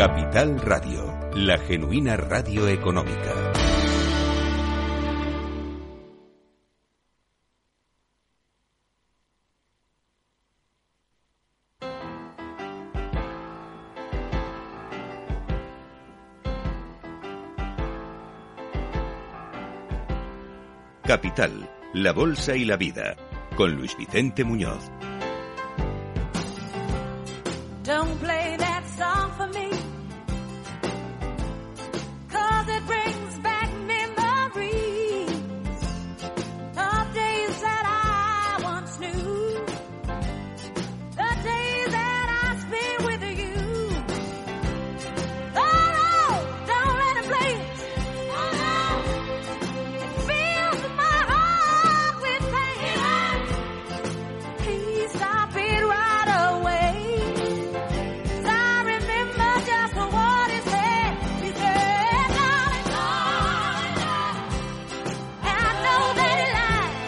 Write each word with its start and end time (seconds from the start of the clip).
Capital 0.00 0.58
Radio, 0.62 1.30
la 1.34 1.58
genuina 1.58 2.16
radio 2.16 2.66
económica. 2.68 3.34
Capital, 21.02 21.70
la 21.92 22.12
Bolsa 22.12 22.56
y 22.56 22.64
la 22.64 22.78
Vida, 22.78 23.16
con 23.54 23.74
Luis 23.74 23.94
Vicente 23.98 24.44
Muñoz. 24.44 24.90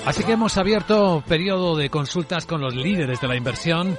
Así 0.05 0.25
que 0.25 0.33
hemos 0.33 0.59
abierto 0.59 1.23
periodo 1.29 1.77
de 1.77 1.89
consultas 1.89 2.45
con 2.45 2.61
los 2.61 2.75
líderes 2.75 3.21
de 3.21 3.29
la 3.29 3.37
inversión 3.37 3.97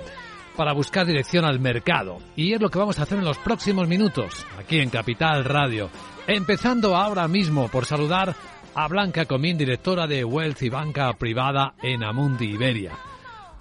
para 0.57 0.73
buscar 0.73 1.05
dirección 1.05 1.45
al 1.45 1.61
mercado. 1.61 2.17
Y 2.35 2.53
es 2.53 2.61
lo 2.61 2.69
que 2.69 2.77
vamos 2.77 2.99
a 2.99 3.03
hacer 3.03 3.19
en 3.19 3.25
los 3.25 3.37
próximos 3.37 3.87
minutos, 3.87 4.45
aquí 4.59 4.79
en 4.79 4.89
Capital 4.89 5.45
Radio. 5.45 5.89
Empezando 6.27 6.97
ahora 6.97 7.27
mismo 7.29 7.69
por 7.69 7.85
saludar 7.85 8.35
a 8.75 8.87
Blanca 8.89 9.25
Comín, 9.25 9.57
directora 9.57 10.05
de 10.05 10.25
Wealth 10.25 10.61
y 10.63 10.69
Banca 10.69 11.13
Privada 11.13 11.73
en 11.81 12.03
Amundi 12.03 12.51
Iberia. 12.51 12.91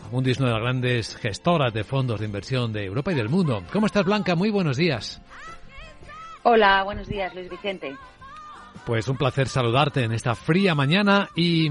Amundi 0.08 0.32
es 0.32 0.38
una 0.38 0.48
de 0.48 0.54
las 0.54 0.62
grandes 0.62 1.16
gestoras 1.16 1.72
de 1.72 1.84
fondos 1.84 2.18
de 2.18 2.26
inversión 2.26 2.72
de 2.72 2.84
Europa 2.84 3.12
y 3.12 3.14
del 3.14 3.28
mundo. 3.28 3.62
¿Cómo 3.72 3.86
estás, 3.86 4.04
Blanca? 4.04 4.34
Muy 4.34 4.50
buenos 4.50 4.76
días. 4.76 5.22
Hola, 6.42 6.82
buenos 6.82 7.06
días, 7.06 7.32
Luis 7.34 7.48
Vicente. 7.48 7.94
Pues 8.84 9.06
un 9.06 9.16
placer 9.16 9.46
saludarte 9.48 10.02
en 10.02 10.12
esta 10.12 10.34
fría 10.34 10.74
mañana 10.74 11.28
y 11.36 11.70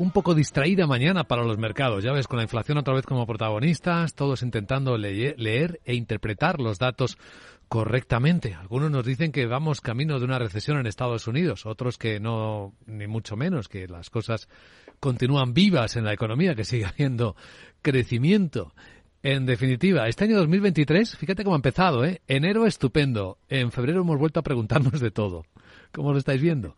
un 0.00 0.12
poco 0.12 0.34
distraída 0.34 0.86
mañana 0.86 1.24
para 1.24 1.44
los 1.44 1.58
mercados. 1.58 2.02
Ya 2.02 2.12
ves, 2.12 2.26
con 2.26 2.38
la 2.38 2.44
inflación 2.44 2.78
otra 2.78 2.94
vez 2.94 3.04
como 3.04 3.26
protagonistas, 3.26 4.14
todos 4.14 4.42
intentando 4.42 4.96
leer, 4.96 5.80
e 5.84 5.94
interpretar 5.94 6.58
los 6.58 6.78
datos 6.78 7.18
correctamente. 7.68 8.54
Algunos 8.54 8.90
nos 8.90 9.04
dicen 9.04 9.30
que 9.30 9.44
vamos 9.44 9.82
camino 9.82 10.18
de 10.18 10.24
una 10.24 10.38
recesión 10.38 10.78
en 10.78 10.86
Estados 10.86 11.26
Unidos, 11.26 11.66
otros 11.66 11.98
que 11.98 12.18
no, 12.18 12.72
ni 12.86 13.08
mucho 13.08 13.36
menos, 13.36 13.68
que 13.68 13.86
las 13.88 14.08
cosas 14.08 14.48
continúan 15.00 15.52
vivas 15.52 15.96
en 15.96 16.04
la 16.04 16.14
economía, 16.14 16.54
que 16.54 16.64
sigue 16.64 16.86
habiendo 16.86 17.36
crecimiento. 17.82 18.72
En 19.22 19.44
definitiva, 19.44 20.08
este 20.08 20.24
año 20.24 20.38
2023, 20.38 21.14
fíjate 21.18 21.44
cómo 21.44 21.56
ha 21.56 21.58
empezado, 21.58 22.06
¿eh? 22.06 22.22
Enero 22.26 22.64
estupendo. 22.64 23.36
En 23.50 23.70
febrero 23.70 24.00
hemos 24.00 24.18
vuelto 24.18 24.40
a 24.40 24.44
preguntarnos 24.44 24.98
de 24.98 25.10
todo. 25.10 25.44
¿Cómo 25.92 26.12
lo 26.12 26.18
estáis 26.18 26.40
viendo? 26.40 26.74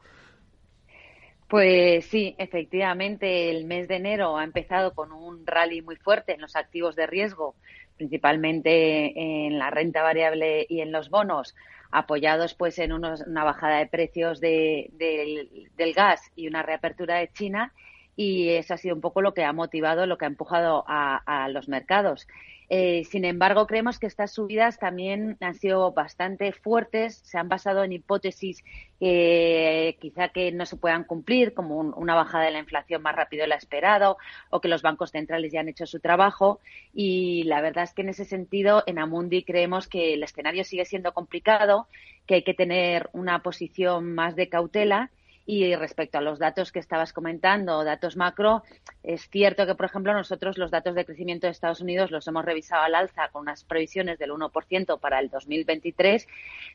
Pues 1.53 2.06
sí, 2.06 2.34
efectivamente, 2.39 3.50
el 3.50 3.66
mes 3.66 3.87
de 3.87 3.97
enero 3.97 4.38
ha 4.38 4.44
empezado 4.44 4.94
con 4.94 5.12
un 5.12 5.47
rally 5.47 5.82
muy 5.82 5.97
fuerte 5.97 6.32
en 6.32 6.41
los 6.41 6.56
activos 6.56 6.97
de 6.97 7.06
riesgo, 7.06 7.56
principalmente 7.99 9.12
en 9.44 9.59
la 9.59 9.69
renta 9.69 10.03
variable 10.03 10.65
y 10.66 10.81
en 10.81 10.93
los 10.93 11.10
bonos, 11.10 11.54
apoyados 11.91 12.54
pues 12.54 12.78
en 12.78 12.94
una 12.94 13.44
bajada 13.44 13.81
de 13.81 13.87
precios 13.87 14.41
del, 14.41 15.50
gas 15.94 16.22
y 16.37 16.49
una 16.49 16.62
reapertura 16.62 17.16
de 17.16 17.31
China. 17.31 17.75
Y 18.16 18.49
eso 18.49 18.72
ha 18.72 18.78
sido 18.78 18.94
un 18.94 19.03
poco 19.03 19.21
lo 19.21 19.34
que 19.34 19.44
ha 19.44 19.53
motivado, 19.53 20.06
lo 20.06 20.16
que 20.16 20.25
ha 20.25 20.28
empujado 20.28 20.84
a 20.87 21.49
los 21.50 21.69
mercados. 21.69 22.26
Eh, 22.75 23.05
sin 23.05 23.27
embargo, 23.27 23.66
creemos 23.66 23.99
que 23.99 24.06
estas 24.06 24.31
subidas 24.33 24.78
también 24.78 25.37
han 25.41 25.55
sido 25.55 25.93
bastante 25.93 26.53
fuertes, 26.53 27.21
se 27.22 27.37
han 27.37 27.50
basado 27.50 27.84
en 27.84 27.93
hipótesis 27.93 28.65
que 28.99 29.99
quizá 30.00 30.31
que 30.31 30.53
no 30.53 30.65
se 30.65 30.78
puedan 30.78 31.05
cumplir, 31.05 31.53
como 31.53 31.81
una 31.81 32.15
bajada 32.15 32.47
de 32.47 32.50
la 32.53 32.61
inflación 32.61 33.03
más 33.03 33.15
rápido 33.15 33.43
de 33.43 33.49
la 33.49 33.56
esperado, 33.56 34.16
o 34.49 34.62
que 34.62 34.69
los 34.69 34.81
bancos 34.81 35.11
centrales 35.11 35.53
ya 35.53 35.61
han 35.61 35.69
hecho 35.69 35.84
su 35.84 36.00
trabajo. 36.00 36.61
Y 36.94 37.43
la 37.43 37.61
verdad 37.61 37.84
es 37.84 37.93
que 37.93 38.00
en 38.00 38.09
ese 38.09 38.25
sentido, 38.25 38.84
en 38.87 38.99
Amundi 38.99 39.44
creemos 39.44 39.87
que 39.87 40.15
el 40.15 40.22
escenario 40.22 40.65
sigue 40.65 40.87
siendo 40.87 41.12
complicado, 41.12 41.88
que 42.27 42.37
hay 42.37 42.43
que 42.43 42.55
tener 42.55 43.11
una 43.12 43.43
posición 43.43 44.15
más 44.15 44.34
de 44.34 44.49
cautela 44.49 45.11
y 45.44 45.75
respecto 45.75 46.19
a 46.19 46.20
los 46.20 46.38
datos 46.38 46.70
que 46.70 46.78
estabas 46.78 47.12
comentando, 47.12 47.82
datos 47.84 48.16
macro, 48.16 48.62
es 49.03 49.28
cierto 49.28 49.66
que, 49.66 49.75
por 49.75 49.86
ejemplo, 49.86 50.12
nosotros 50.12 50.56
los 50.56 50.70
datos 50.70 50.94
de 50.94 51.04
crecimiento 51.04 51.47
de 51.47 51.50
Estados 51.50 51.80
Unidos 51.80 52.10
los 52.10 52.26
hemos 52.28 52.44
revisado 52.44 52.84
al 52.84 52.94
alza 52.94 53.28
con 53.28 53.42
unas 53.42 53.64
previsiones 53.64 54.19
del 54.19 54.31
1% 54.31 55.00
para 55.00 55.19
el 55.19 55.31
2023, 55.31 56.28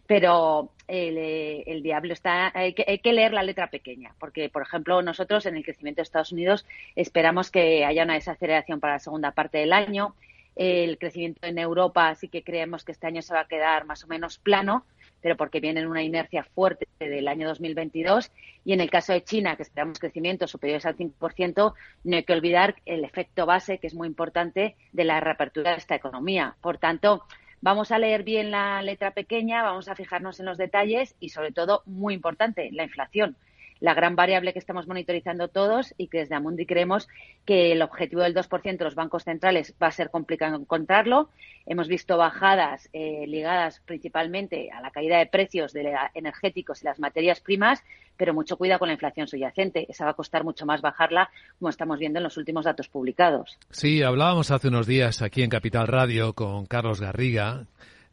pero 0.06 0.72
el, 0.88 1.17
el 1.66 1.81
diablo 1.81 2.11
está, 2.11 2.51
hay 2.53 2.73
que, 2.73 2.83
hay 2.88 3.00
que, 3.00 3.13
leer 3.13 3.33
la 3.33 3.44
letra 3.44 3.69
pequeña, 3.69 4.13
porque, 4.19 4.50
por 4.50 4.63
ejemplo, 4.63 5.01
nosotros 5.01 5.45
en 5.45 5.56
el 5.56 5.63
crecimiento 5.63 6.00
de 6.00 6.03
Estados 6.03 6.33
Unidos 6.33 6.66
esperamos 6.95 7.51
que 7.51 7.85
haya 7.85 8.03
una 8.03 8.16
desaceleración 8.16 8.79
para 8.79 8.94
la 8.94 9.00
segunda 9.00 9.31
parte 9.31 9.59
del 9.59 9.72
año. 9.72 10.13
El 10.56 10.97
crecimiento 10.97 11.45
en 11.45 11.59
Europa 11.59 12.13
sí 12.16 12.29
que 12.29 12.44
creemos 12.44 12.83
que 12.83 12.91
este 12.91 13.07
año 13.07 13.22
se 13.22 13.33
va 13.33 13.41
a 13.41 13.47
quedar 13.47 13.85
más 13.85 14.03
o 14.03 14.07
menos 14.07 14.39
plano, 14.39 14.85
pero 15.22 15.38
porque 15.38 15.59
viene 15.59 15.81
en 15.81 15.88
una 15.88 16.03
inercia 16.03 16.44
fuerte 16.44 16.88
del 17.00 17.28
año 17.28 17.47
2022. 17.47 18.31
Y 18.66 18.73
en 18.73 18.81
el 18.81 18.89
caso 18.89 19.13
de 19.13 19.23
China, 19.23 19.55
que 19.55 19.63
esperamos 19.63 20.00
crecimientos 20.00 20.51
superiores 20.51 20.85
al 20.85 20.97
5%, 20.97 21.73
no 22.03 22.16
hay 22.16 22.23
que 22.23 22.33
olvidar 22.33 22.75
el 22.85 23.03
efecto 23.03 23.45
base, 23.45 23.77
que 23.79 23.88
es 23.88 23.94
muy 23.94 24.07
importante, 24.07 24.75
de 24.91 25.03
la 25.03 25.19
reapertura 25.19 25.72
de 25.72 25.77
esta 25.77 25.95
economía. 25.95 26.56
Por 26.61 26.77
tanto, 26.77 27.25
vamos 27.61 27.91
a 27.91 28.00
leer 28.00 28.23
bien 28.23 28.51
la 28.51 28.81
letra 28.81 29.11
pequeña, 29.11 29.63
vamos 29.63 29.88
a 29.88 29.95
fijarnos 29.95 30.39
en 30.39 30.45
los 30.45 30.57
detalles 30.57 31.16
y, 31.19 31.29
sobre 31.29 31.51
todo, 31.51 31.83
muy 31.85 32.13
importante, 32.13 32.69
la 32.72 32.83
inflación 32.83 33.35
la 33.79 33.93
gran 33.93 34.15
variable 34.15 34.53
que 34.53 34.59
estamos 34.59 34.88
monitorizando 34.88 35.47
todos 35.47 35.93
y 35.97 36.07
que 36.07 36.19
desde 36.19 36.35
Amundi 36.35 36.65
creemos 36.65 37.07
que 37.45 37.71
el 37.71 37.81
objetivo 37.81 38.21
del 38.21 38.35
2% 38.35 38.77
de 38.77 38.83
los 38.83 38.95
bancos 38.95 39.23
centrales 39.23 39.73
va 39.81 39.88
a 39.88 39.91
ser 39.91 40.09
complicado 40.09 40.55
encontrarlo. 40.55 41.29
Hemos 41.65 41.88
visto 41.88 42.17
bajadas 42.17 42.89
eh, 42.93 43.25
ligadas 43.27 43.81
principalmente 43.85 44.71
a 44.71 44.81
la 44.81 44.91
caída 44.91 45.17
de 45.17 45.25
precios 45.25 45.73
de 45.73 45.95
energéticos 46.13 46.81
y 46.81 46.85
las 46.85 46.99
materias 46.99 47.41
primas, 47.41 47.83
pero 48.15 48.33
mucho 48.33 48.57
cuidado 48.57 48.79
con 48.79 48.88
la 48.88 48.93
inflación 48.93 49.27
subyacente. 49.27 49.85
Esa 49.89 50.05
va 50.05 50.11
a 50.11 50.15
costar 50.15 50.44
mucho 50.44 50.65
más 50.65 50.81
bajarla, 50.81 51.29
como 51.59 51.69
estamos 51.69 51.99
viendo 51.99 52.19
en 52.19 52.23
los 52.23 52.38
últimos 52.38 52.65
datos 52.65 52.88
publicados. 52.89 53.57
Sí, 53.69 54.01
hablábamos 54.01 54.51
hace 54.51 54.69
unos 54.69 54.88
días 54.88 55.21
aquí 55.21 55.44
en 55.44 55.49
Capital 55.49 55.88
Radio 55.88 56.33
con 56.33 56.65
Carlos 56.65 57.01
Garriga, 57.01 57.65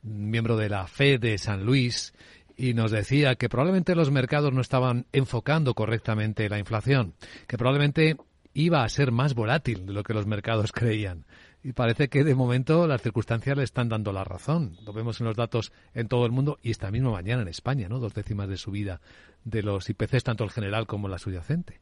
miembro 0.02 0.56
de 0.56 0.68
la 0.68 0.86
FE 0.86 1.18
de 1.18 1.38
San 1.38 1.64
Luis, 1.64 2.12
y 2.56 2.74
nos 2.74 2.90
decía 2.90 3.34
que 3.34 3.48
probablemente 3.48 3.94
los 3.94 4.10
mercados 4.10 4.52
no 4.52 4.60
estaban 4.60 5.06
enfocando 5.12 5.74
correctamente 5.74 6.48
la 6.48 6.58
inflación, 6.58 7.14
que 7.46 7.58
probablemente 7.58 8.16
iba 8.54 8.84
a 8.84 8.88
ser 8.88 9.10
más 9.10 9.34
volátil 9.34 9.86
de 9.86 9.92
lo 9.92 10.02
que 10.02 10.14
los 10.14 10.26
mercados 10.26 10.72
creían. 10.72 11.24
Y 11.62 11.72
parece 11.72 12.08
que 12.08 12.24
de 12.24 12.34
momento 12.34 12.86
las 12.86 13.00
circunstancias 13.00 13.56
le 13.56 13.64
están 13.64 13.88
dando 13.88 14.12
la 14.12 14.22
razón. 14.22 14.76
Lo 14.84 14.92
vemos 14.92 15.20
en 15.20 15.26
los 15.26 15.34
datos 15.34 15.72
en 15.94 16.08
todo 16.08 16.26
el 16.26 16.32
mundo 16.32 16.58
y 16.62 16.70
esta 16.70 16.90
misma 16.90 17.10
mañana 17.10 17.40
en 17.40 17.48
España, 17.48 17.88
¿no? 17.88 18.00
Dos 18.00 18.12
décimas 18.12 18.50
de 18.50 18.58
subida 18.58 19.00
de 19.44 19.62
los 19.62 19.88
IPCs, 19.88 20.24
tanto 20.24 20.44
el 20.44 20.50
general 20.50 20.86
como 20.86 21.08
la 21.08 21.18
subyacente. 21.18 21.80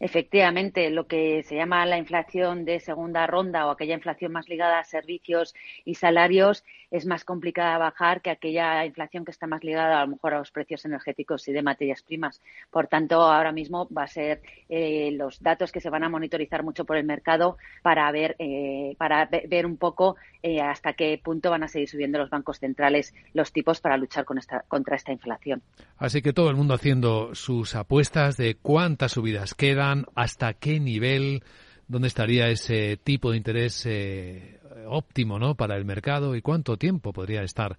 Efectivamente, 0.00 0.88
lo 0.88 1.06
que 1.06 1.42
se 1.42 1.56
llama 1.56 1.84
la 1.84 1.98
inflación 1.98 2.64
de 2.64 2.80
segunda 2.80 3.26
ronda 3.26 3.66
o 3.66 3.70
aquella 3.70 3.94
inflación 3.94 4.32
más 4.32 4.48
ligada 4.48 4.78
a 4.78 4.84
servicios 4.84 5.54
y 5.84 5.94
salarios 5.94 6.64
es 6.90 7.06
más 7.06 7.24
complicada 7.24 7.74
de 7.74 7.78
bajar 7.78 8.20
que 8.20 8.30
aquella 8.30 8.84
inflación 8.84 9.24
que 9.24 9.30
está 9.30 9.46
más 9.46 9.62
ligada 9.62 10.00
a 10.00 10.06
lo 10.06 10.12
mejor 10.12 10.34
a 10.34 10.38
los 10.38 10.50
precios 10.50 10.84
energéticos 10.84 11.46
y 11.48 11.52
de 11.52 11.62
materias 11.62 12.02
primas. 12.02 12.40
Por 12.70 12.88
tanto, 12.88 13.20
ahora 13.20 13.52
mismo 13.52 13.88
va 13.96 14.04
a 14.04 14.08
ser 14.08 14.40
eh, 14.68 15.10
los 15.12 15.40
datos 15.42 15.70
que 15.70 15.80
se 15.80 15.90
van 15.90 16.02
a 16.02 16.08
monitorizar 16.08 16.62
mucho 16.62 16.84
por 16.84 16.96
el 16.96 17.04
mercado 17.04 17.58
para 17.82 18.10
ver, 18.10 18.36
eh, 18.38 18.94
para 18.98 19.26
ver 19.26 19.66
un 19.66 19.76
poco 19.76 20.16
eh, 20.42 20.60
hasta 20.60 20.94
qué 20.94 21.20
punto 21.22 21.50
van 21.50 21.62
a 21.62 21.68
seguir 21.68 21.88
subiendo 21.88 22.18
los 22.18 22.30
bancos 22.30 22.58
centrales 22.58 23.14
los 23.34 23.52
tipos 23.52 23.80
para 23.80 23.96
luchar 23.96 24.24
con 24.24 24.38
esta, 24.38 24.64
contra 24.66 24.96
esta 24.96 25.12
inflación. 25.12 25.62
Así 25.98 26.22
que 26.22 26.32
todo 26.32 26.50
el 26.50 26.56
mundo 26.56 26.74
haciendo 26.74 27.34
sus 27.34 27.74
apuestas 27.74 28.36
de 28.36 28.56
cuántas 28.56 29.12
subidas 29.12 29.54
quedan, 29.54 29.89
hasta 30.14 30.54
qué 30.54 30.80
nivel 30.80 31.42
dónde 31.88 32.08
estaría 32.08 32.48
ese 32.48 32.96
tipo 32.96 33.30
de 33.30 33.36
interés 33.36 33.84
eh, 33.86 34.60
óptimo 34.86 35.38
¿no? 35.38 35.56
para 35.56 35.76
el 35.76 35.84
mercado 35.84 36.36
y 36.36 36.42
cuánto 36.42 36.76
tiempo 36.76 37.12
podría 37.12 37.42
estar 37.42 37.78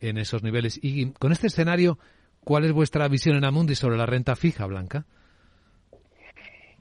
en 0.00 0.18
esos 0.18 0.42
niveles. 0.42 0.78
Y 0.82 1.12
con 1.12 1.32
este 1.32 1.46
escenario, 1.46 1.98
¿cuál 2.44 2.64
es 2.64 2.72
vuestra 2.72 3.06
visión 3.08 3.36
en 3.36 3.44
Amundi 3.44 3.74
sobre 3.74 3.96
la 3.96 4.06
renta 4.06 4.34
fija, 4.34 4.66
Blanca? 4.66 5.06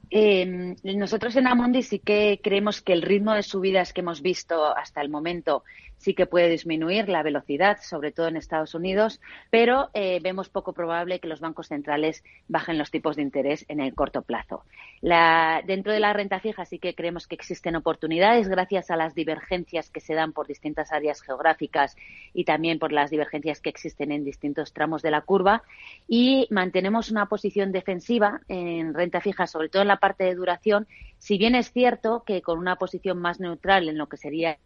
Eh, 0.09 0.75
nosotros 0.83 1.35
en 1.37 1.47
Amundi 1.47 1.83
sí 1.83 1.99
que 1.99 2.39
creemos 2.43 2.81
que 2.81 2.91
el 2.93 3.01
ritmo 3.01 3.33
de 3.33 3.43
subidas 3.43 3.93
que 3.93 4.01
hemos 4.01 4.21
visto 4.21 4.75
hasta 4.75 5.01
el 5.01 5.09
momento 5.09 5.63
sí 6.01 6.15
que 6.15 6.25
puede 6.25 6.50
disminuir 6.50 7.07
la 7.09 7.21
velocidad, 7.21 7.77
sobre 7.81 8.12
todo 8.12 8.27
en 8.27 8.36
Estados 8.36 8.74
Unidos, 8.74 9.21
pero 9.51 9.92
eh, 9.94 10.19
vemos 10.21 10.50
poco 10.50 10.74
probable 10.74 11.19
que 11.19 11.27
los 11.27 11.39
bancos 11.39 11.68
centrales 11.68 12.24
bajen 12.48 12.80
los 12.80 12.89
tipos 12.89 13.15
de 13.15 13.21
interés 13.21 13.65
en 13.68 13.80
el 13.80 13.94
corto 13.94 14.24
plazo. 14.24 14.63
dentro 15.01 15.94
de 15.94 16.00
la 16.00 16.13
renta 16.13 16.39
fija 16.39 16.65
sí 16.65 16.80
que 16.80 16.95
creemos 16.95 17.27
que 17.27 17.36
existen 17.36 17.75
oportunidades 17.75 18.48
gracias 18.48 18.89
a 18.89 18.95
las 18.95 19.13
divergencias 19.13 19.92
que 19.92 20.00
se 20.00 20.15
dan 20.15 20.33
por 20.33 20.48
distintas 20.48 20.92
áreas 20.92 21.21
geográficas 21.21 21.95
y 22.33 22.45
también 22.45 22.80
por 22.80 22.92
las 22.92 23.12
divergencias 23.12 23.62
que 23.62 23.69
existen 23.69 24.12
en 24.12 24.24
distintos 24.24 24.74
tramos 24.74 25.03
de 25.03 25.12
la 25.12 25.21
curva 25.21 25.62
y 26.07 26.48
mantenemos 26.50 27.12
una 27.12 27.27
posición 27.27 27.71
defensiva 27.71 28.42
en 28.48 28.95
renta 28.95 29.21
fija, 29.21 29.45
sobre 29.45 29.69
todo 29.69 29.83
en 29.83 29.88
la 29.88 29.98
parte 29.98 30.24
de 30.24 30.33
duración, 30.33 30.88
si 31.19 31.38
bien 31.38 31.53
es 31.53 31.71
cierto 31.71 32.24
que 32.25 32.42
con 32.42 32.57
una 32.57 32.77
posición 32.77 33.19
más 33.19 33.39
neutral 33.39 33.88
en 33.88 34.00
lo 34.00 34.07
que 34.07 34.18
sería 34.18 34.57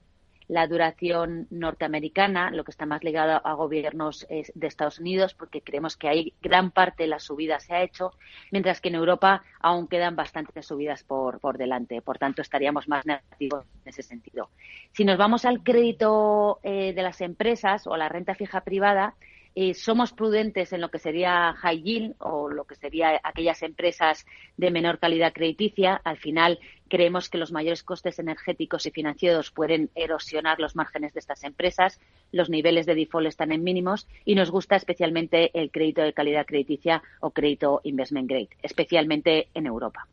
la 0.47 0.68
duración 0.68 1.47
norteamericana, 1.50 2.51
lo 2.51 2.63
que 2.63 2.71
está 2.71 2.86
más 2.86 3.03
ligado 3.03 3.42
a 3.45 3.53
gobiernos 3.53 4.25
de 4.30 4.68
Estados 4.68 5.00
Unidos, 5.00 5.33
porque 5.33 5.62
creemos 5.62 5.97
que 5.97 6.07
ahí 6.07 6.33
gran 6.42 6.71
parte 6.71 7.03
de 7.03 7.09
la 7.09 7.19
subida 7.19 7.59
se 7.59 7.74
ha 7.74 7.83
hecho, 7.83 8.12
mientras 8.51 8.81
que 8.81 8.89
en 8.89 8.95
Europa 8.95 9.44
aún 9.59 9.88
quedan 9.88 10.15
bastantes 10.15 10.65
subidas 10.65 11.03
por, 11.03 11.39
por 11.39 11.57
delante. 11.57 12.01
Por 12.01 12.18
tanto, 12.18 12.42
estaríamos 12.42 12.88
más 12.88 13.06
negativos 13.06 13.65
en 13.83 13.89
ese 13.89 14.03
sentido. 14.03 14.50
Si 14.92 15.03
nos 15.03 15.18
vamos 15.18 15.45
al 15.45 15.63
crédito 15.63 16.59
eh, 16.63 16.94
de 16.94 17.01
las 17.01 17.21
empresas 17.21 17.88
o 17.88 17.98
la 17.98 18.09
renta 18.09 18.36
fija 18.36 18.62
privada, 18.62 19.15
eh, 19.57 19.74
somos 19.74 20.12
prudentes 20.12 20.74
en 20.74 20.81
lo 20.81 20.91
que 20.91 21.00
sería 21.00 21.53
high 21.53 21.81
yield 21.81 22.15
o 22.19 22.50
lo 22.50 22.65
que 22.65 22.75
sería 22.75 23.21
aquellas 23.24 23.63
empresas 23.63 24.25
de 24.57 24.69
menor 24.69 25.00
calidad 25.00 25.31
crediticia. 25.31 26.01
Al 26.03 26.18
final, 26.18 26.59
creemos 26.90 27.30
que 27.30 27.38
los 27.38 27.52
mayores 27.52 27.84
costes 27.84 28.20
energéticos 28.20 28.86
y 28.86 28.92
financieros 28.92 29.52
pueden 29.52 29.90
erosionar 29.96 30.60
los 30.60 30.76
márgenes 30.76 31.14
de 31.14 31.20
estas 31.20 31.44
empresas. 31.44 32.00
Los 32.32 32.50
niveles 32.50 32.86
de 32.86 32.96
default 32.96 33.28
están 33.28 33.52
en 33.52 33.64
mínimos 33.64 34.08
y 34.26 34.36
nos 34.36 34.52
gusta 34.52 34.76
especialmente 34.76 35.52
el 35.60 35.72
crédito 35.72 36.02
de 36.02 36.14
calidad 36.14 36.46
crediticia 36.46 37.02
o 37.20 37.32
crédito 37.32 37.82
investment 37.84 38.30
grade, 38.30 38.50
especialmente 38.62 39.50
en 39.54 39.66
Europa. 39.66 40.08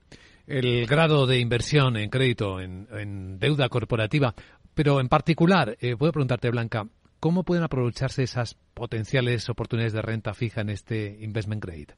El 0.46 0.86
grado 0.86 1.26
de 1.26 1.38
inversión 1.38 1.96
en 1.96 2.10
crédito, 2.10 2.60
en, 2.60 3.38
deuda 3.38 3.68
corporativa, 3.68 4.34
pero 4.74 5.00
en 5.00 5.08
particular, 5.08 5.76
eh, 5.80 5.96
puedo 5.96 6.12
preguntarte, 6.12 6.50
Blanca, 6.50 6.86
¿Cómo 7.22 7.44
pueden 7.44 7.62
aprovecharse 7.62 8.24
esas 8.24 8.56
potenciales 8.74 9.48
oportunidades 9.48 9.92
de 9.92 10.02
renta 10.02 10.34
fija 10.34 10.60
en 10.62 10.70
este 10.70 11.18
investment 11.20 11.64
grade? 11.64 11.94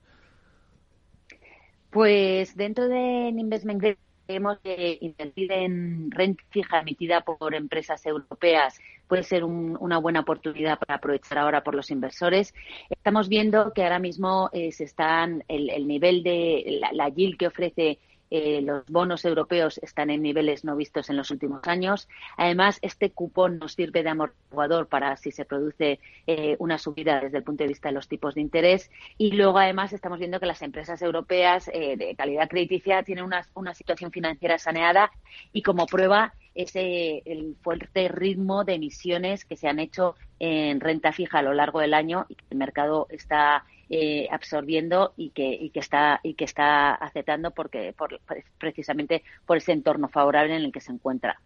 Pues 1.89 2.55
dentro 2.55 2.89
de 2.89 3.31
investment 3.31 3.81
grade 3.81 3.97
creemos 4.27 4.59
que 4.61 4.99
invertir 5.01 5.53
en 5.53 6.11
renta 6.11 6.43
fija 6.51 6.81
emitida 6.81 7.21
por 7.23 7.55
empresas 7.55 8.05
europeas 8.07 8.81
puede 9.07 9.23
ser 9.23 9.45
una 9.45 9.99
buena 9.99 10.21
oportunidad 10.21 10.79
para 10.79 10.97
aprovechar 10.97 11.39
ahora 11.39 11.63
por 11.63 11.75
los 11.75 11.91
inversores. 11.91 12.55
Estamos 12.89 13.29
viendo 13.29 13.73
que 13.73 13.83
ahora 13.83 13.99
mismo 13.99 14.49
eh, 14.53 14.73
se 14.73 14.85
están 14.85 15.45
el, 15.49 15.87
nivel 15.87 16.23
de 16.23 16.79
la, 16.81 16.91
la, 16.93 17.09
yield 17.11 17.37
que 17.37 17.47
ofrece 17.47 17.99
eh, 18.37 18.63
los 18.63 18.85
bonos 18.87 19.25
europeos 19.25 19.79
están 19.79 20.11
en 20.11 20.21
niveles 20.21 20.65
no 20.65 20.75
vistos 20.75 21.09
en 21.09 21.17
los 21.17 21.31
últimos 21.31 21.61
años. 21.69 22.09
Además, 22.37 22.81
este 22.83 23.13
cupón 23.13 23.61
nos 23.61 23.75
sirve 23.75 24.03
de 24.03 24.09
amortiguador 24.09 24.89
para 24.89 25.17
si 25.17 25.31
se 25.31 25.45
produce 25.45 26.01
eh, 26.27 26.57
una 26.59 26.79
subida 26.79 27.21
desde 27.21 27.39
el 27.39 27.45
punto 27.45 27.63
de 27.63 27.69
vista 27.69 27.91
de 27.91 27.95
los 27.95 28.09
tipos 28.09 28.35
de 28.35 28.41
interés. 28.41 28.91
Y 29.19 29.31
luego, 29.37 29.61
además, 29.61 29.93
estamos 29.93 30.19
viendo 30.19 30.41
que 30.41 30.47
las 30.47 30.63
empresas 30.63 31.01
europeas 31.01 31.71
eh, 31.73 31.97
de 31.97 32.17
calidad 32.17 32.49
crediticia 32.49 33.05
tienen 33.05 33.23
una, 33.23 33.47
una 33.55 33.73
situación 33.73 34.11
financiera 34.11 34.59
saneada 34.59 35.13
y 35.53 35.63
como 35.63 35.87
prueba 35.87 36.35
ese 36.57 37.23
el 37.27 37.55
fuerte 37.63 38.09
ritmo 38.09 38.65
de 38.65 38.75
emisiones 38.75 39.45
que 39.45 39.57
se 39.57 39.69
han 39.69 39.79
hecho 39.79 40.17
en 40.41 40.81
renta 40.81 41.13
fija 41.13 41.39
a 41.39 41.43
lo 41.43 41.53
largo 41.53 41.79
del 41.79 41.95
año 41.95 42.27
y 42.29 42.35
que 42.35 42.45
el 42.51 42.59
mercado 42.59 43.07
está 43.11 43.65
eh, 43.97 44.27
absorbiendo 44.29 45.15
y 45.17 45.31
que, 45.31 45.49
y 45.55 45.71
que 45.71 45.79
está 45.79 46.19
y 46.25 46.35
que 46.35 46.43
está 46.43 46.95
aceptando 46.95 47.53
porque 47.53 47.95
por, 47.97 48.21
precisamente 48.59 49.23
por 49.47 49.59
ese 49.59 49.71
entorno 49.71 50.09
favorable 50.09 50.57
en 50.57 50.65
el 50.65 50.73
que 50.73 50.81
se 50.81 50.91
encuentra. 50.91 51.41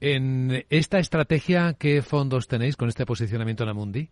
En 0.00 0.64
esta 0.70 0.98
estrategia, 0.98 1.74
¿qué 1.78 2.00
fondos 2.00 2.48
tenéis 2.48 2.78
con 2.78 2.88
este 2.88 3.04
posicionamiento 3.04 3.64
en 3.64 3.68
Amundi? 3.68 4.08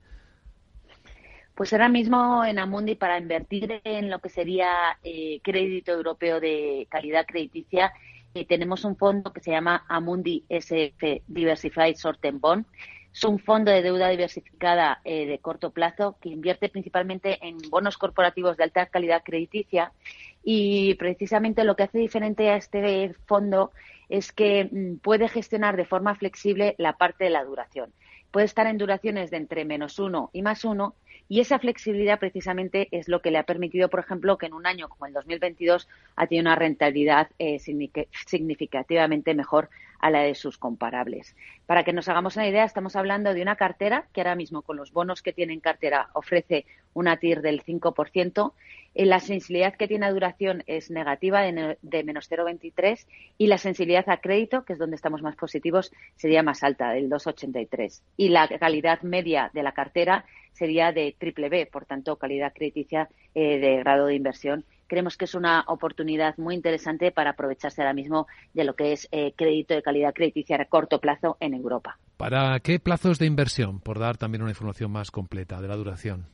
Pues 1.55 1.73
ahora 1.73 1.88
mismo 1.88 2.44
en 2.44 2.58
Amundi 2.58 2.94
para 2.94 3.17
invertir 3.17 3.81
en 3.85 4.11
lo 4.11 4.19
que 4.19 4.29
sería 4.29 4.99
eh, 5.02 5.41
crédito 5.43 5.93
europeo 5.93 6.41
de 6.41 6.87
calidad 6.91 7.25
crediticia 7.25 7.91
eh, 8.34 8.44
tenemos 8.44 8.84
un 8.84 8.96
fondo 8.96 9.32
que 9.32 9.41
se 9.41 9.50
llama 9.50 9.84
Amundi 9.88 10.44
SF 10.49 11.23
Diversified 11.26 11.96
Short 11.96 12.20
Bond. 12.34 12.67
Es 13.19 13.25
un 13.25 13.41
fondo 13.41 13.73
de 13.73 13.82
deuda 13.82 14.11
diversificada 14.11 15.00
eh, 15.05 15.26
de 15.26 15.41
corto 15.41 15.73
plazo 15.73 16.17
que 16.20 16.29
invierte 16.29 16.69
principalmente 16.69 17.44
en 17.44 17.59
bonos 17.69 17.99
corporativos 17.99 18.56
de 18.56 18.62
alta 18.62 18.87
calidad 18.87 19.25
crediticia 19.25 19.91
y 20.44 20.94
precisamente 20.94 21.65
lo 21.65 21.75
que 21.75 21.82
hace 21.82 21.99
diferente 21.99 22.49
a 22.49 22.55
este 22.55 23.12
fondo 23.26 23.73
es 24.09 24.31
que 24.31 24.69
mm, 24.70 24.99
puede 24.99 25.29
gestionar 25.29 25.76
de 25.76 25.85
forma 25.85 26.15
flexible 26.15 26.76
la 26.79 26.93
parte 26.93 27.25
de 27.25 27.31
la 27.31 27.43
duración. 27.43 27.93
Puede 28.31 28.47
estar 28.47 28.69
en 28.69 28.79
duraciones 28.79 29.32
de 29.32 29.38
entre 29.38 29.65
menos 29.65 29.99
uno 29.99 30.31
y 30.32 30.43
más 30.43 30.65
uno 30.65 30.94
y 31.29 31.41
esa 31.41 31.59
flexibilidad 31.59 32.20
precisamente 32.20 32.87
es 32.93 33.09
lo 33.09 33.20
que 33.20 33.32
le 33.32 33.38
ha 33.38 33.43
permitido, 33.43 33.88
por 33.88 33.99
ejemplo, 33.99 34.38
que 34.38 34.47
en 34.47 34.55
un 34.55 34.65
año 34.65 34.88
como 34.88 35.06
el 35.06 35.12
2022 35.12 35.88
ha 36.15 36.26
tenido 36.29 36.43
una 36.43 36.55
rentabilidad 36.55 37.31
eh, 37.41 37.59
significativamente 37.59 39.35
mejor 39.35 39.70
a 39.98 40.10
la 40.10 40.22
de 40.22 40.34
sus 40.34 40.58
comparables. 40.58 41.36
Para 41.66 41.84
que 41.84 41.92
nos 41.92 42.08
hagamos 42.08 42.36
una 42.36 42.48
idea, 42.48 42.64
estamos 42.64 42.96
hablando 42.96 43.34
de 43.34 43.42
una 43.42 43.56
cartera 43.56 44.06
que 44.12 44.20
ahora 44.20 44.34
mismo 44.34 44.62
con 44.62 44.76
los 44.76 44.92
bonos 44.92 45.22
que 45.22 45.32
tiene 45.32 45.52
en 45.52 45.60
cartera 45.60 46.08
ofrece 46.14 46.66
una 46.94 47.16
TIR 47.16 47.42
del 47.42 47.62
5%. 47.62 48.52
Eh, 48.94 49.06
la 49.06 49.20
sensibilidad 49.20 49.74
que 49.74 49.88
tiene 49.88 50.06
a 50.06 50.10
duración 50.10 50.62
es 50.66 50.90
negativa 50.90 51.42
de, 51.42 51.78
de 51.82 52.04
menos 52.04 52.30
0,23 52.30 53.06
y 53.36 53.46
la 53.46 53.58
sensibilidad 53.58 54.08
a 54.08 54.18
crédito, 54.18 54.64
que 54.64 54.72
es 54.72 54.78
donde 54.78 54.96
estamos 54.96 55.22
más 55.22 55.36
positivos, 55.36 55.92
sería 56.16 56.42
más 56.42 56.62
alta, 56.62 56.90
del 56.90 57.10
2,83. 57.10 58.02
Y 58.16 58.30
la 58.30 58.48
calidad 58.48 59.02
media 59.02 59.50
de 59.52 59.62
la 59.62 59.72
cartera 59.72 60.24
sería 60.52 60.92
de 60.92 61.14
triple 61.17 61.48
B, 61.48 61.67
por 61.67 61.84
tanto, 61.84 62.17
calidad 62.17 62.52
crediticia 62.52 63.08
eh, 63.34 63.58
de 63.58 63.76
grado 63.78 64.06
de 64.06 64.14
inversión. 64.14 64.64
Creemos 64.88 65.16
que 65.16 65.26
es 65.26 65.34
una 65.34 65.64
oportunidad 65.68 66.36
muy 66.38 66.54
interesante 66.54 67.12
para 67.12 67.30
aprovecharse 67.30 67.82
ahora 67.82 67.94
mismo 67.94 68.26
de 68.54 68.64
lo 68.64 68.74
que 68.74 68.92
es 68.92 69.06
eh, 69.12 69.32
crédito 69.36 69.74
de 69.74 69.82
calidad 69.82 70.14
crediticia 70.14 70.56
a 70.56 70.64
corto 70.64 70.98
plazo 70.98 71.36
en 71.40 71.54
Europa. 71.54 71.98
¿Para 72.16 72.58
qué 72.60 72.80
plazos 72.80 73.18
de 73.18 73.26
inversión? 73.26 73.80
Por 73.80 73.98
dar 73.98 74.16
también 74.16 74.42
una 74.42 74.50
información 74.50 74.90
más 74.90 75.10
completa 75.10 75.60
de 75.60 75.68
la 75.68 75.76
duración. 75.76 76.26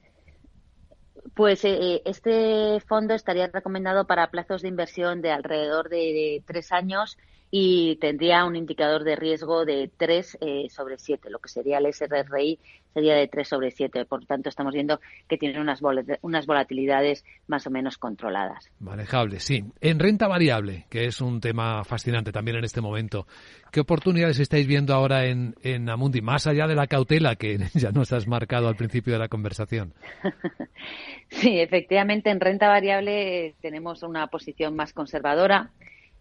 Pues 1.34 1.64
eh, 1.64 2.00
este 2.04 2.80
fondo 2.80 3.14
estaría 3.14 3.48
recomendado 3.48 4.06
para 4.06 4.30
plazos 4.30 4.62
de 4.62 4.68
inversión 4.68 5.20
de 5.20 5.32
alrededor 5.32 5.88
de 5.88 6.42
tres 6.46 6.70
años 6.70 7.18
y 7.56 7.96
tendría 7.96 8.44
un 8.44 8.56
indicador 8.56 9.04
de 9.04 9.14
riesgo 9.14 9.64
de 9.64 9.88
3 9.96 10.38
eh, 10.40 10.66
sobre 10.70 10.98
7, 10.98 11.30
lo 11.30 11.38
que 11.38 11.48
sería 11.48 11.78
el 11.78 11.86
SRRI 11.92 12.58
sería 12.94 13.14
de 13.14 13.28
3 13.28 13.46
sobre 13.46 13.70
7. 13.70 14.06
Por 14.06 14.24
tanto, 14.24 14.48
estamos 14.48 14.72
viendo 14.72 15.00
que 15.28 15.36
tienen 15.36 15.60
unas, 15.60 15.80
unas 16.22 16.46
volatilidades 16.46 17.24
más 17.46 17.66
o 17.66 17.70
menos 17.70 17.98
controladas. 17.98 18.70
Manejables, 18.78 19.42
sí. 19.42 19.64
En 19.80 19.98
renta 19.98 20.28
variable, 20.28 20.86
que 20.88 21.04
es 21.04 21.20
un 21.20 21.40
tema 21.40 21.84
fascinante 21.84 22.32
también 22.32 22.56
en 22.56 22.64
este 22.64 22.80
momento, 22.80 23.26
¿qué 23.72 23.80
oportunidades 23.80 24.38
estáis 24.38 24.66
viendo 24.66 24.94
ahora 24.94 25.26
en, 25.26 25.54
en 25.62 25.90
Amundi, 25.90 26.22
más 26.22 26.46
allá 26.46 26.66
de 26.66 26.76
la 26.76 26.86
cautela 26.86 27.36
que 27.36 27.58
ya 27.74 27.90
nos 27.90 28.12
has 28.12 28.26
marcado 28.26 28.68
al 28.68 28.76
principio 28.76 29.12
de 29.12 29.18
la 29.18 29.28
conversación? 29.28 29.92
sí, 31.28 31.60
efectivamente, 31.60 32.30
en 32.30 32.40
renta 32.40 32.68
variable 32.68 33.54
tenemos 33.60 34.02
una 34.02 34.28
posición 34.28 34.76
más 34.76 34.92
conservadora 34.92 35.72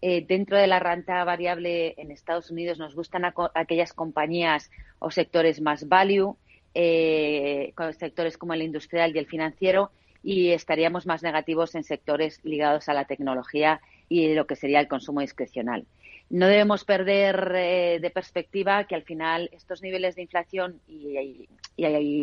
eh, 0.06 0.22
dentro 0.28 0.58
de 0.58 0.66
la 0.66 0.80
renta 0.80 1.24
variable 1.24 1.94
en 1.96 2.10
Estados 2.10 2.50
Unidos 2.50 2.78
nos 2.78 2.94
gustan 2.94 3.22
aquellas 3.54 3.94
compañías 3.94 4.70
o 4.98 5.10
sectores 5.10 5.62
más 5.62 5.88
value, 5.88 6.36
eh, 6.74 7.72
sectores 7.98 8.36
como 8.36 8.54
el 8.54 8.62
industrial 8.62 9.14
y 9.14 9.18
el 9.18 9.26
financiero, 9.26 9.90
y 10.22 10.50
estaríamos 10.50 11.06
más 11.06 11.22
negativos 11.22 11.74
en 11.74 11.84
sectores 11.84 12.40
ligados 12.44 12.88
a 12.88 12.94
la 12.94 13.04
tecnología 13.04 13.80
y 14.08 14.34
lo 14.34 14.46
que 14.46 14.56
sería 14.56 14.80
el 14.80 14.88
consumo 14.88 15.20
discrecional. 15.20 15.86
No 16.30 16.48
debemos 16.48 16.84
perder 16.84 17.52
eh, 17.54 17.98
de 18.00 18.10
perspectiva 18.10 18.84
que 18.84 18.94
al 18.94 19.02
final 19.02 19.50
estos 19.52 19.82
niveles 19.82 20.16
de 20.16 20.22
inflación 20.22 20.80
y, 20.88 21.46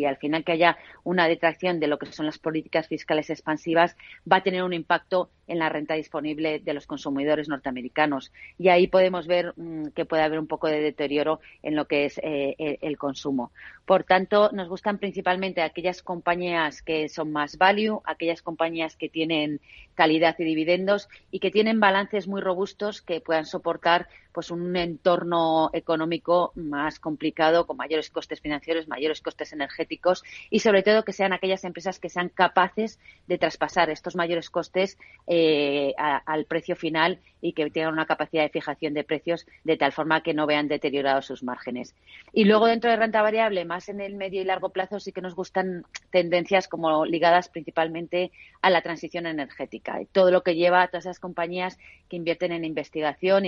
al 0.04 0.16
final 0.16 0.44
que 0.44 0.52
haya 0.52 0.78
una 1.04 1.28
detracción 1.28 1.78
de 1.78 1.86
lo 1.86 1.98
que 1.98 2.06
son 2.06 2.26
las 2.26 2.38
políticas 2.38 2.88
fiscales 2.88 3.28
expansivas 3.28 3.96
va 4.30 4.38
a 4.38 4.42
tener 4.42 4.62
un 4.64 4.72
impacto 4.72 5.30
en 5.46 5.58
la 5.58 5.68
renta 5.68 5.94
disponible 5.94 6.60
de 6.60 6.72
los 6.72 6.86
consumidores 6.86 7.48
norteamericanos. 7.48 8.32
Y 8.58 8.68
ahí 8.68 8.86
podemos 8.86 9.26
ver 9.26 9.52
mm, 9.56 9.88
que 9.88 10.06
puede 10.06 10.22
haber 10.22 10.38
un 10.38 10.46
poco 10.46 10.68
de 10.68 10.80
deterioro 10.80 11.40
en 11.62 11.76
lo 11.76 11.86
que 11.86 12.06
es 12.06 12.18
eh, 12.22 12.78
el, 12.80 12.96
consumo. 12.96 13.52
Por 13.84 14.04
tanto, 14.04 14.50
nos 14.52 14.68
gustan 14.68 14.98
principalmente 14.98 15.60
aquellas 15.60 16.02
compañías 16.02 16.80
que 16.80 17.08
son 17.08 17.30
más 17.32 17.58
value, 17.58 18.00
aquellas 18.04 18.40
compañías 18.40 18.96
que 18.96 19.08
tienen 19.10 19.60
calidad 19.94 20.36
y 20.38 20.44
dividendos 20.44 21.08
y 21.30 21.40
que 21.40 21.50
tienen 21.50 21.80
balances 21.80 22.26
muy 22.26 22.40
robustos 22.40 23.02
que 23.02 23.20
puedan 23.20 23.44
soportar 23.44 23.91
estar 23.96 24.08
pues 24.32 24.50
un 24.50 24.76
entorno 24.76 25.70
económico 25.72 26.52
más 26.54 26.98
complicado, 26.98 27.66
con 27.66 27.76
mayores 27.76 28.10
costes 28.10 28.40
financieros, 28.40 28.88
mayores 28.88 29.20
costes 29.20 29.52
energéticos 29.52 30.24
y 30.50 30.60
sobre 30.60 30.82
todo 30.82 31.04
que 31.04 31.12
sean 31.12 31.32
aquellas 31.32 31.64
empresas 31.64 31.98
que 31.98 32.08
sean 32.08 32.28
capaces 32.28 32.98
de 33.26 33.38
traspasar 33.38 33.90
estos 33.90 34.16
mayores 34.16 34.50
costes 34.50 34.98
eh, 35.26 35.94
al 35.96 36.44
precio 36.46 36.76
final 36.76 37.20
y 37.40 37.52
que 37.52 37.70
tengan 37.70 37.92
una 37.92 38.06
capacidad 38.06 38.42
de 38.42 38.48
fijación 38.48 38.94
de 38.94 39.04
precios 39.04 39.46
de 39.64 39.76
tal 39.76 39.92
forma 39.92 40.22
que 40.22 40.32
no 40.32 40.46
vean 40.46 40.68
deteriorados 40.68 41.26
sus 41.26 41.42
márgenes. 41.42 41.94
Y 42.32 42.44
luego 42.44 42.66
dentro 42.66 42.90
de 42.90 42.96
renta 42.96 43.20
variable, 43.20 43.64
más 43.64 43.88
en 43.88 44.00
el 44.00 44.14
medio 44.14 44.40
y 44.40 44.44
largo 44.44 44.70
plazo, 44.70 45.00
sí 45.00 45.12
que 45.12 45.20
nos 45.20 45.34
gustan 45.34 45.84
tendencias 46.10 46.68
como 46.68 47.04
ligadas 47.04 47.48
principalmente 47.48 48.30
a 48.62 48.70
la 48.70 48.82
transición 48.82 49.26
energética. 49.26 50.00
Todo 50.12 50.30
lo 50.30 50.42
que 50.42 50.54
lleva 50.54 50.82
a 50.82 50.88
todas 50.88 51.06
esas 51.06 51.18
compañías 51.18 51.78
que 52.08 52.16
invierten 52.16 52.52
en 52.52 52.64
investigación, 52.64 53.44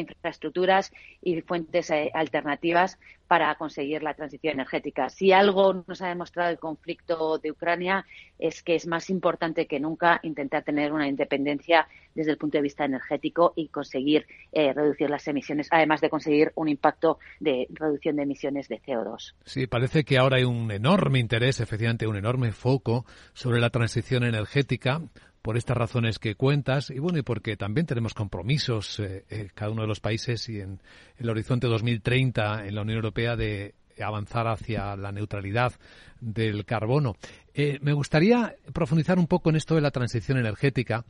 y 1.23 1.41
fuentes 1.41 1.91
eh, 1.91 2.11
alternativas 2.15 2.99
para 3.27 3.55
conseguir 3.55 4.03
la 4.03 4.15
transición 4.15 4.55
energética. 4.55 5.09
Si 5.09 5.33
algo 5.33 5.85
nos 5.87 6.03
ha 6.03 6.09
demostrado 6.09 6.51
el 6.51 6.59
conflicto 6.59 7.39
de 7.39 7.51
Ucrania 7.51 8.05
es 8.39 8.63
que 8.63 8.75
es 8.75 8.87
más 8.87 9.11
importante 9.11 9.67
que 9.67 9.81
nunca 9.81 10.21
intentar 10.23 10.63
tener 10.63 10.93
una 10.93 11.09
independencia 11.09 11.89
desde 12.15 12.33
el 12.33 12.39
punto 12.39 12.59
de 12.59 12.63
vista 12.63 12.85
energético 12.85 13.53
y 13.57 13.69
conseguir 13.69 14.27
eh, 14.53 14.73
reducir 14.73 15.11
las 15.11 15.27
emisiones, 15.27 15.69
además 15.71 16.01
de 16.01 16.11
conseguir 16.11 16.53
un 16.55 16.69
impacto 16.69 17.19
de 17.41 17.67
reducción 17.71 18.17
de 18.17 18.23
emisiones 18.23 18.69
de 18.69 18.81
CO2. 18.81 19.35
Sí, 19.45 19.67
parece 19.67 20.05
que 20.05 20.19
ahora 20.19 20.37
hay 20.37 20.45
un 20.45 20.71
enorme 20.71 21.19
interés, 21.19 21.61
efectivamente, 21.61 22.07
un 22.07 22.17
enorme 22.17 22.53
foco 22.53 23.05
sobre 23.33 23.61
la 23.61 23.71
transición 23.71 24.25
energética 24.25 25.01
por 25.45 25.59
estas 25.59 25.77
razones 25.77 26.19
que 26.19 26.37
cuentas 26.37 26.89
y 26.89 26.99
bueno, 26.99 27.19
y 27.19 27.23
porque 27.23 27.59
también 27.59 27.87
tenemos 27.87 28.15
compromisos 28.15 28.99
eh, 28.99 29.27
eh, 29.29 29.51
cada 29.55 29.73
uno 29.73 29.83
de 29.83 29.89
los 29.89 30.01
países 30.01 30.49
y 30.49 30.59
en 30.61 30.81
el 31.19 31.29
horizonte 31.29 31.67
2030 31.67 32.67
en 32.67 32.75
la 32.75 32.81
Unión 32.81 32.97
Europea 32.97 33.37
de 33.37 33.75
avanzar 34.03 34.47
hacia 34.49 34.97
la 34.97 35.13
neutralidad 35.13 35.75
del 36.19 36.65
carbono. 36.65 37.17
Eh, 37.53 37.79
me 37.83 37.93
gustaría 37.93 38.57
profundizar 38.73 39.19
un 39.19 39.27
poco 39.27 39.51
en 39.51 39.57
esto 39.57 39.75
de 39.75 39.83
la 39.83 39.91
transición 39.91 40.39
energética 40.39 41.05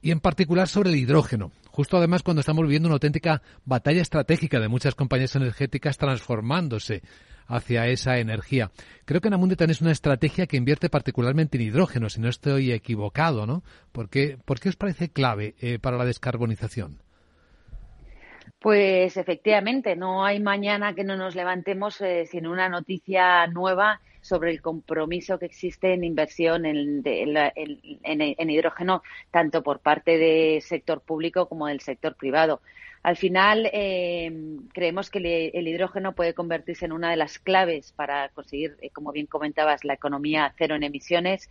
y 0.00 0.12
en 0.12 0.20
particular 0.20 0.68
sobre 0.68 0.90
el 0.90 0.96
hidrógeno. 0.96 1.50
Justo 1.66 1.96
además 1.96 2.22
cuando 2.22 2.42
estamos 2.42 2.62
viviendo 2.62 2.86
una 2.86 2.94
auténtica 2.94 3.42
batalla 3.64 4.02
estratégica 4.02 4.60
de 4.60 4.68
muchas 4.68 4.94
compañías 4.94 5.34
energéticas 5.34 5.98
transformándose 5.98 7.02
hacia 7.50 7.86
esa 7.88 8.18
energía. 8.18 8.70
Creo 9.04 9.20
que 9.20 9.28
en 9.28 9.34
Amundi 9.34 9.56
tenéis 9.56 9.80
una 9.80 9.92
estrategia 9.92 10.46
que 10.46 10.56
invierte 10.56 10.88
particularmente 10.88 11.58
en 11.58 11.64
hidrógeno, 11.64 12.08
si 12.08 12.20
no 12.20 12.28
estoy 12.28 12.72
equivocado, 12.72 13.46
¿no? 13.46 13.62
¿Por 13.92 14.08
qué, 14.08 14.38
os 14.46 14.76
parece 14.76 15.10
clave 15.10 15.54
eh, 15.60 15.78
para 15.78 15.98
la 15.98 16.04
descarbonización? 16.04 16.98
Pues 18.60 19.16
efectivamente, 19.16 19.96
no 19.96 20.24
hay 20.24 20.38
mañana 20.38 20.94
que 20.94 21.02
no 21.02 21.16
nos 21.16 21.34
levantemos 21.34 22.00
eh, 22.02 22.26
sin 22.26 22.46
una 22.46 22.68
noticia 22.68 23.46
nueva 23.46 24.00
sobre 24.20 24.50
el 24.50 24.60
compromiso 24.60 25.38
que 25.38 25.46
existe 25.46 25.94
en 25.94 26.04
inversión 26.04 26.66
en, 26.66 27.02
en, 27.04 28.50
hidrógeno, 28.50 29.02
tanto 29.30 29.62
por 29.62 29.80
parte 29.80 30.18
del 30.18 30.60
sector 30.62 31.00
público 31.00 31.48
como 31.48 31.68
del 31.68 31.80
sector 31.80 32.14
privado. 32.16 32.60
Al 33.02 33.16
final, 33.16 33.70
eh, 33.72 34.30
creemos 34.74 35.10
que 35.10 35.50
el 35.54 35.68
hidrógeno 35.68 36.14
puede 36.14 36.34
convertirse 36.34 36.84
en 36.84 36.92
una 36.92 37.10
de 37.10 37.16
las 37.16 37.38
claves 37.38 37.92
para 37.92 38.28
conseguir, 38.30 38.76
eh, 38.82 38.90
como 38.90 39.12
bien 39.12 39.26
comentabas, 39.26 39.84
la 39.84 39.94
economía 39.94 40.54
cero 40.58 40.74
en 40.74 40.82
emisiones. 40.82 41.48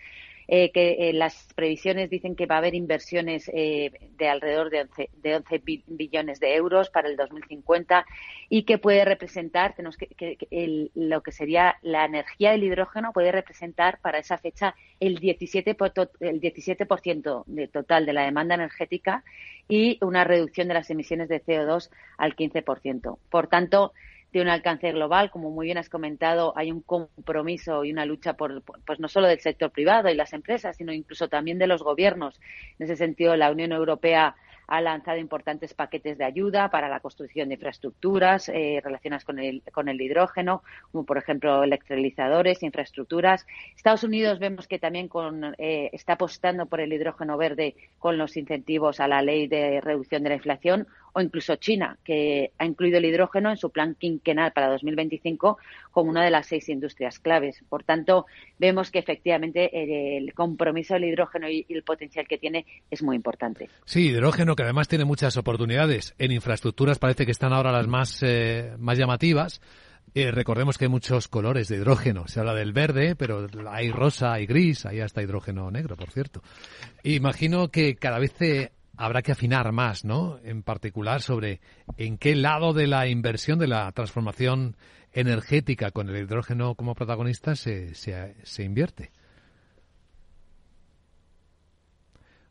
Eh, 0.51 0.72
que 0.72 1.12
las 1.13 1.48
previsiones 1.53 2.10
dicen 2.10 2.36
que 2.36 2.48
va 2.48 2.56
a 2.56 2.58
haber 2.58 2.74
inversiones 2.74 3.46
de 3.46 4.27
alrededor 4.27 4.72
de 4.72 4.82
11, 4.82 5.10
de 5.22 5.36
11 5.36 5.62
billones 5.86 6.39
de 6.39 6.56
euros 6.56 6.89
para 6.89 7.08
el 7.08 7.15
2050 7.15 8.03
y 8.50 8.63
que 8.63 8.79
puede 8.79 9.06
representar, 9.06 9.75
tenemos 9.75 9.96
que, 9.96 10.89
lo 10.96 11.22
que 11.22 11.32
sería 11.32 11.77
la 11.84 12.06
energía 12.06 12.51
del 12.51 12.63
hidrógeno 12.63 13.13
puede 13.13 13.32
representar 13.32 14.00
para 14.01 14.18
esa 14.18 14.39
fecha 14.39 14.74
el 15.00 15.20
17%, 15.20 16.10
el 16.20 16.39
17 16.39 16.88
de 17.46 17.68
total 17.68 18.06
de 18.06 18.13
la 18.13 18.24
demanda 18.24 18.56
energética 18.56 19.24
y 19.68 19.98
una 20.01 20.24
reducción 20.24 20.68
de 20.68 20.74
las 20.74 20.89
emisiones 20.89 21.29
de 21.29 21.44
CO2 21.44 21.89
al 22.18 22.36
15%. 22.36 23.18
Por 23.29 23.48
tanto, 23.48 23.94
de 24.31 24.41
un 24.41 24.48
alcance 24.48 24.91
global, 24.91 25.31
como 25.31 25.50
muy 25.50 25.65
bien 25.65 25.77
has 25.77 25.89
comentado, 25.89 26.53
hay 26.55 26.71
un 26.71 26.81
compromiso 26.81 27.83
y 27.83 27.91
una 27.91 28.05
lucha 28.05 28.33
por, 28.33 28.62
pues 28.62 29.00
no 29.00 29.07
solo 29.07 29.27
del 29.27 29.39
sector 29.39 29.71
privado 29.71 30.09
y 30.09 30.15
las 30.15 30.33
empresas, 30.33 30.77
sino 30.77 30.93
incluso 30.93 31.27
también 31.27 31.57
de 31.57 31.67
los 31.67 31.81
gobiernos. 31.81 32.39
En 32.77 32.86
ese 32.86 32.95
sentido, 32.95 33.36
la 33.36 33.51
Unión 33.51 33.71
Europea 33.71 34.36
ha 34.69 34.81
lanzado 34.81 35.17
importantes 35.17 35.74
paquetes 35.74 36.17
de 36.19 36.25
ayuda 36.25 36.69
para 36.69 36.88
la 36.89 37.00
construcción 37.00 37.50
de 37.50 37.55
infraestructuras 37.55 38.50
eh, 38.50 38.79
relacionadas 38.83 39.25
con 39.25 39.39
el, 39.39 39.63
con 39.74 39.89
el 39.89 40.00
hidrógeno, 40.00 40.62
como 40.91 41.05
por 41.05 41.17
ejemplo 41.17 41.63
electrolizadores, 41.63 42.62
infraestructuras. 42.62 43.48
Estados 43.75 44.03
Unidos 44.03 44.38
vemos 44.38 44.67
que 44.67 44.77
también 44.77 45.09
eh, 45.57 45.89
está 45.91 46.13
apostando 46.13 46.67
por 46.67 46.81
el 46.81 46.93
hidrógeno 46.93 47.36
verde 47.36 47.75
con 47.98 48.19
los 48.19 48.38
incentivos 48.38 49.00
a 49.00 49.07
la 49.07 49.24
ley 49.24 49.48
de 49.48 49.81
reducción 49.81 50.21
de 50.21 50.29
la 50.29 50.36
inflación 50.36 50.88
o 51.13 51.21
incluso 51.21 51.55
China, 51.55 51.97
que 52.03 52.51
ha 52.57 52.65
incluido 52.65 52.97
el 52.97 53.05
hidrógeno 53.05 53.49
en 53.49 53.57
su 53.57 53.69
plan 53.69 53.95
quinquenal 53.95 54.51
para 54.53 54.69
2025 54.69 55.57
como 55.91 56.09
una 56.09 56.23
de 56.23 56.31
las 56.31 56.47
seis 56.47 56.69
industrias 56.69 57.19
claves. 57.19 57.63
Por 57.67 57.83
tanto, 57.83 58.25
vemos 58.57 58.91
que 58.91 58.99
efectivamente 58.99 60.17
el 60.17 60.33
compromiso 60.33 60.93
del 60.93 61.05
hidrógeno 61.05 61.49
y 61.49 61.65
el 61.69 61.83
potencial 61.83 62.27
que 62.27 62.37
tiene 62.37 62.65
es 62.89 63.03
muy 63.03 63.15
importante. 63.15 63.69
Sí, 63.85 64.09
hidrógeno 64.09 64.55
que 64.55 64.63
además 64.63 64.87
tiene 64.87 65.05
muchas 65.05 65.37
oportunidades. 65.37 66.15
En 66.17 66.31
infraestructuras 66.31 66.99
parece 66.99 67.25
que 67.25 67.31
están 67.31 67.53
ahora 67.53 67.71
las 67.71 67.87
más, 67.87 68.21
eh, 68.23 68.75
más 68.77 68.97
llamativas. 68.97 69.61
Eh, 70.15 70.31
recordemos 70.31 70.77
que 70.77 70.85
hay 70.85 70.89
muchos 70.89 71.27
colores 71.27 71.67
de 71.67 71.77
hidrógeno. 71.77 72.27
Se 72.27 72.39
habla 72.39 72.55
del 72.55 72.73
verde, 72.73 73.15
pero 73.15 73.47
hay 73.69 73.91
rosa, 73.91 74.33
hay 74.33 74.45
gris, 74.45 74.85
hay 74.85 75.01
hasta 75.01 75.21
hidrógeno 75.21 75.69
negro, 75.69 75.95
por 75.95 76.09
cierto. 76.09 76.41
Imagino 77.03 77.69
que 77.69 77.95
cada 77.95 78.17
vez 78.17 78.33
se 78.37 78.71
habrá 79.00 79.22
que 79.22 79.32
afinar 79.32 79.72
más, 79.72 80.03
¿no? 80.03 80.39
En 80.44 80.62
particular 80.62 81.22
sobre 81.22 81.62
en 81.96 82.18
qué 82.18 82.36
lado 82.36 82.74
de 82.74 82.86
la 82.86 83.08
inversión, 83.08 83.58
de 83.58 83.68
la 83.68 83.89
transformación 83.94 84.75
energética 85.13 85.91
con 85.91 86.10
el 86.10 86.18
hidrógeno 86.18 86.75
como 86.75 86.96
protagonista 86.96 87.56
se, 87.56 87.96
se, 87.96 88.63
invierte. 88.63 89.12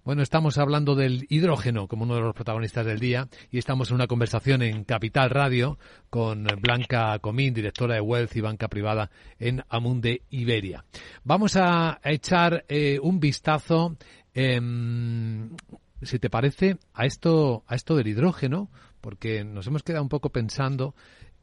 Bueno, 0.05 0.23
estamos 0.23 0.57
hablando 0.57 0.95
del 0.95 1.27
hidrógeno 1.29 1.87
como 1.87 2.05
uno 2.05 2.15
de 2.15 2.23
los 2.23 2.35
protagonistas 2.35 2.87
del 2.87 2.99
día 2.99 3.29
y 3.51 3.59
estamos 3.59 3.91
en 3.91 3.97
una 3.97 4.07
conversación 4.07 4.63
en 4.63 4.85
Capital 4.85 5.29
Radio 5.29 5.79
con 6.09 6.45
Blanca 6.63 7.19
Comín, 7.19 7.53
directora 7.53 7.97
de 7.97 8.01
Wealth 8.01 8.35
y 8.37 8.41
Banca 8.41 8.69
Privada 8.69 9.11
en 9.39 9.63
Amunde 9.69 10.23
Iberia. 10.31 10.83
Vamos 11.25 11.57
a 11.57 12.01
echar 12.03 12.65
eh, 12.71 12.99
un 13.03 13.21
vistazo 13.21 13.99
en 14.33 15.55
si 16.03 16.19
te 16.19 16.31
parece, 16.31 16.79
a 16.95 17.07
esto, 17.07 17.65
a 17.67 17.75
esto 17.75 17.97
del 17.97 18.07
hidrógeno, 18.07 18.71
porque 19.01 19.45
nos 19.45 19.67
hemos 19.67 19.83
quedado 19.83 20.03
un 20.03 20.09
poco 20.09 20.31
pensando 20.31 20.95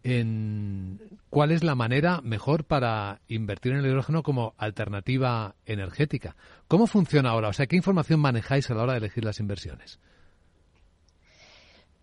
en 0.03 0.99
cuál 1.31 1.51
es 1.51 1.63
la 1.63 1.73
manera 1.73 2.21
mejor 2.21 2.65
para 2.65 3.21
invertir 3.27 3.71
en 3.71 3.79
el 3.79 3.87
hidrógeno 3.87 4.21
como 4.21 4.53
alternativa 4.57 5.55
energética. 5.65 6.35
¿Cómo 6.67 6.85
funciona 6.85 7.31
ahora? 7.31 7.49
O 7.49 7.53
sea, 7.53 7.65
¿qué 7.65 7.75
información 7.75 8.19
manejáis 8.19 8.69
a 8.69 8.75
la 8.75 8.83
hora 8.83 8.93
de 8.93 8.99
elegir 8.99 9.25
las 9.25 9.39
inversiones? 9.39 9.99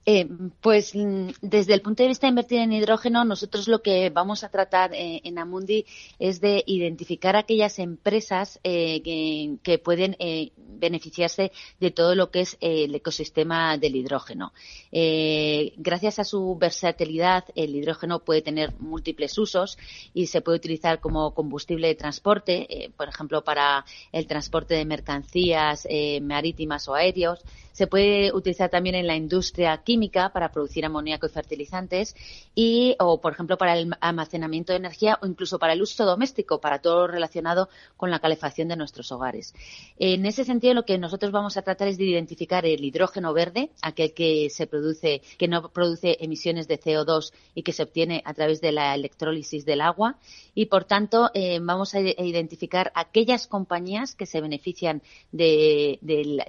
Eh, 0.05 0.29
pues 0.61 0.97
mm, 0.97 1.29
desde 1.43 1.75
el 1.75 1.81
punto 1.81 2.03
de 2.03 2.09
vista 2.09 2.27
de 2.27 2.31
invertir 2.31 2.59
en 2.59 2.73
hidrógeno, 2.73 3.25
nosotros 3.25 3.69
lo 3.69 3.83
que 3.83 4.11
vamos 4.11 4.43
a 4.43 4.49
tratar 4.49 4.93
eh, 4.95 5.21
en 5.23 5.39
Amundi 5.39 5.87
es 6.19 6.41
de 6.41 6.65
identificar 6.67 7.37
aquellas 7.37 7.79
empresas 7.79 8.59
eh, 8.65 9.01
que, 9.03 9.79
pueden 9.83 10.17
beneficiarse 10.59 11.51
de 11.81 11.91
todo 11.91 12.15
lo 12.15 12.31
que 12.31 12.41
es 12.41 12.57
el 12.61 12.95
ecosistema 12.95 13.79
del 13.79 13.97
hidrógeno. 13.97 14.53
gracias 14.93 16.19
a 16.19 16.25
su 16.25 16.57
versatilidad, 16.57 17.45
el 17.55 17.75
hidrógeno 17.75 18.21
puede 18.21 18.43
tener 18.43 18.73
múltiples 18.79 19.37
usos 19.39 19.79
y 20.13 20.27
se 20.27 20.41
puede 20.41 20.59
utilizar 20.59 21.01
como 21.01 21.35
combustible 21.35 21.89
de 21.89 21.95
transporte, 21.95 22.93
por 22.97 23.09
ejemplo, 23.09 23.43
para 23.43 23.85
el 24.13 24.27
transporte 24.27 24.75
de 24.75 24.85
mercancías 24.85 25.89
marítimas 26.21 26.87
o 26.89 26.95
aéreos. 26.95 27.41
Se 27.73 27.87
puede 27.87 28.33
utilizar 28.33 28.69
también 28.69 28.95
en 28.95 29.07
la 29.07 29.17
industria 29.17 29.79
química 29.79 29.92
para 30.33 30.51
producir 30.51 30.85
amoníaco 30.85 31.27
y 31.27 31.31
fertilizantes 31.31 32.15
y, 32.55 32.97
o 32.99 33.21
por 33.21 33.33
ejemplo, 33.33 33.57
para 33.57 33.77
el 33.77 33.93
almacenamiento 34.01 34.73
de 34.73 34.79
energía 34.79 35.19
o 35.23 35.27
incluso 35.27 35.59
para 35.59 35.73
el 35.73 35.83
uso 35.83 36.05
doméstico, 36.05 36.61
para 36.61 36.81
todo 36.81 37.03
lo 37.03 37.07
relacionado 37.07 37.69
con 37.97 38.11
la 38.11 38.19
calefacción 38.19 38.69
de 38.69 38.77
nuestros 38.77 39.11
hogares. 39.13 39.55
En 39.99 40.27
ese 40.27 40.45
sentido, 40.45 40.75
lo 40.75 40.85
que 40.85 40.99
nosotros 40.99 41.33
vamos 41.33 41.57
a 41.57 41.63
tratar 41.63 41.89
es 41.89 41.99
de 41.99 42.05
identificar 42.05 42.67
el 42.67 42.85
hidrógeno 42.85 43.33
verde, 43.33 43.71
aquel 43.83 44.13
que 44.13 44.49
se 44.51 44.67
produce, 44.67 45.23
que 45.39 45.49
no 45.49 45.71
produce 45.71 46.17
emisiones 46.21 46.69
de 46.69 46.81
CO2 46.81 47.33
y 47.55 47.63
que 47.63 47.73
se 47.73 47.83
obtiene 47.83 48.23
a 48.25 48.35
través 48.35 48.61
de 48.61 48.73
la 48.73 48.95
electrólisis 48.95 49.65
del 49.65 49.81
agua. 49.81 50.19
Y 50.55 50.67
por 50.67 50.85
tanto, 50.85 51.31
eh, 51.35 51.59
vamos 51.63 51.95
a 51.95 52.01
identificar 52.01 52.93
aquellas 52.95 53.47
compañías 53.47 54.15
que 54.15 54.27
se 54.27 54.41
benefician 54.41 55.03
del 55.31 55.99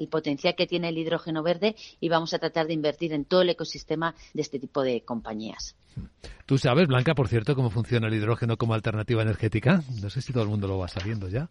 potencial 0.10 0.56
que 0.56 0.68
tiene 0.68 0.90
el 0.90 0.98
hidrógeno 0.98 1.44
verde 1.44 1.76
y 2.00 2.10
vamos 2.10 2.34
a 2.34 2.40
tratar 2.40 2.68
de 2.68 2.74
invertir 2.74 3.14
en 3.14 3.26
todo 3.34 3.42
el 3.42 3.50
ecosistema 3.50 4.14
de 4.36 4.44
este 4.44 4.60
tipo 4.60 4.84
de 4.84 5.02
compañías. 5.02 5.76
Tú 6.46 6.60
sabes, 6.60 6.88
Blanca, 6.88 7.16
por 7.16 7.28
cierto, 7.28 7.56
cómo 7.56 7.72
funciona 7.72 8.08
el 8.08 8.14
hidrógeno 8.14 8.58
como 8.58 8.76
alternativa 8.76 9.24
energética. 9.24 9.82
No 10.04 10.12
sé 10.12 10.22
si 10.22 10.32
todo 10.32 10.44
el 10.44 10.50
mundo 10.50 10.68
lo 10.68 10.78
va 10.78 10.88
sabiendo 10.88 11.28
ya. 11.30 11.50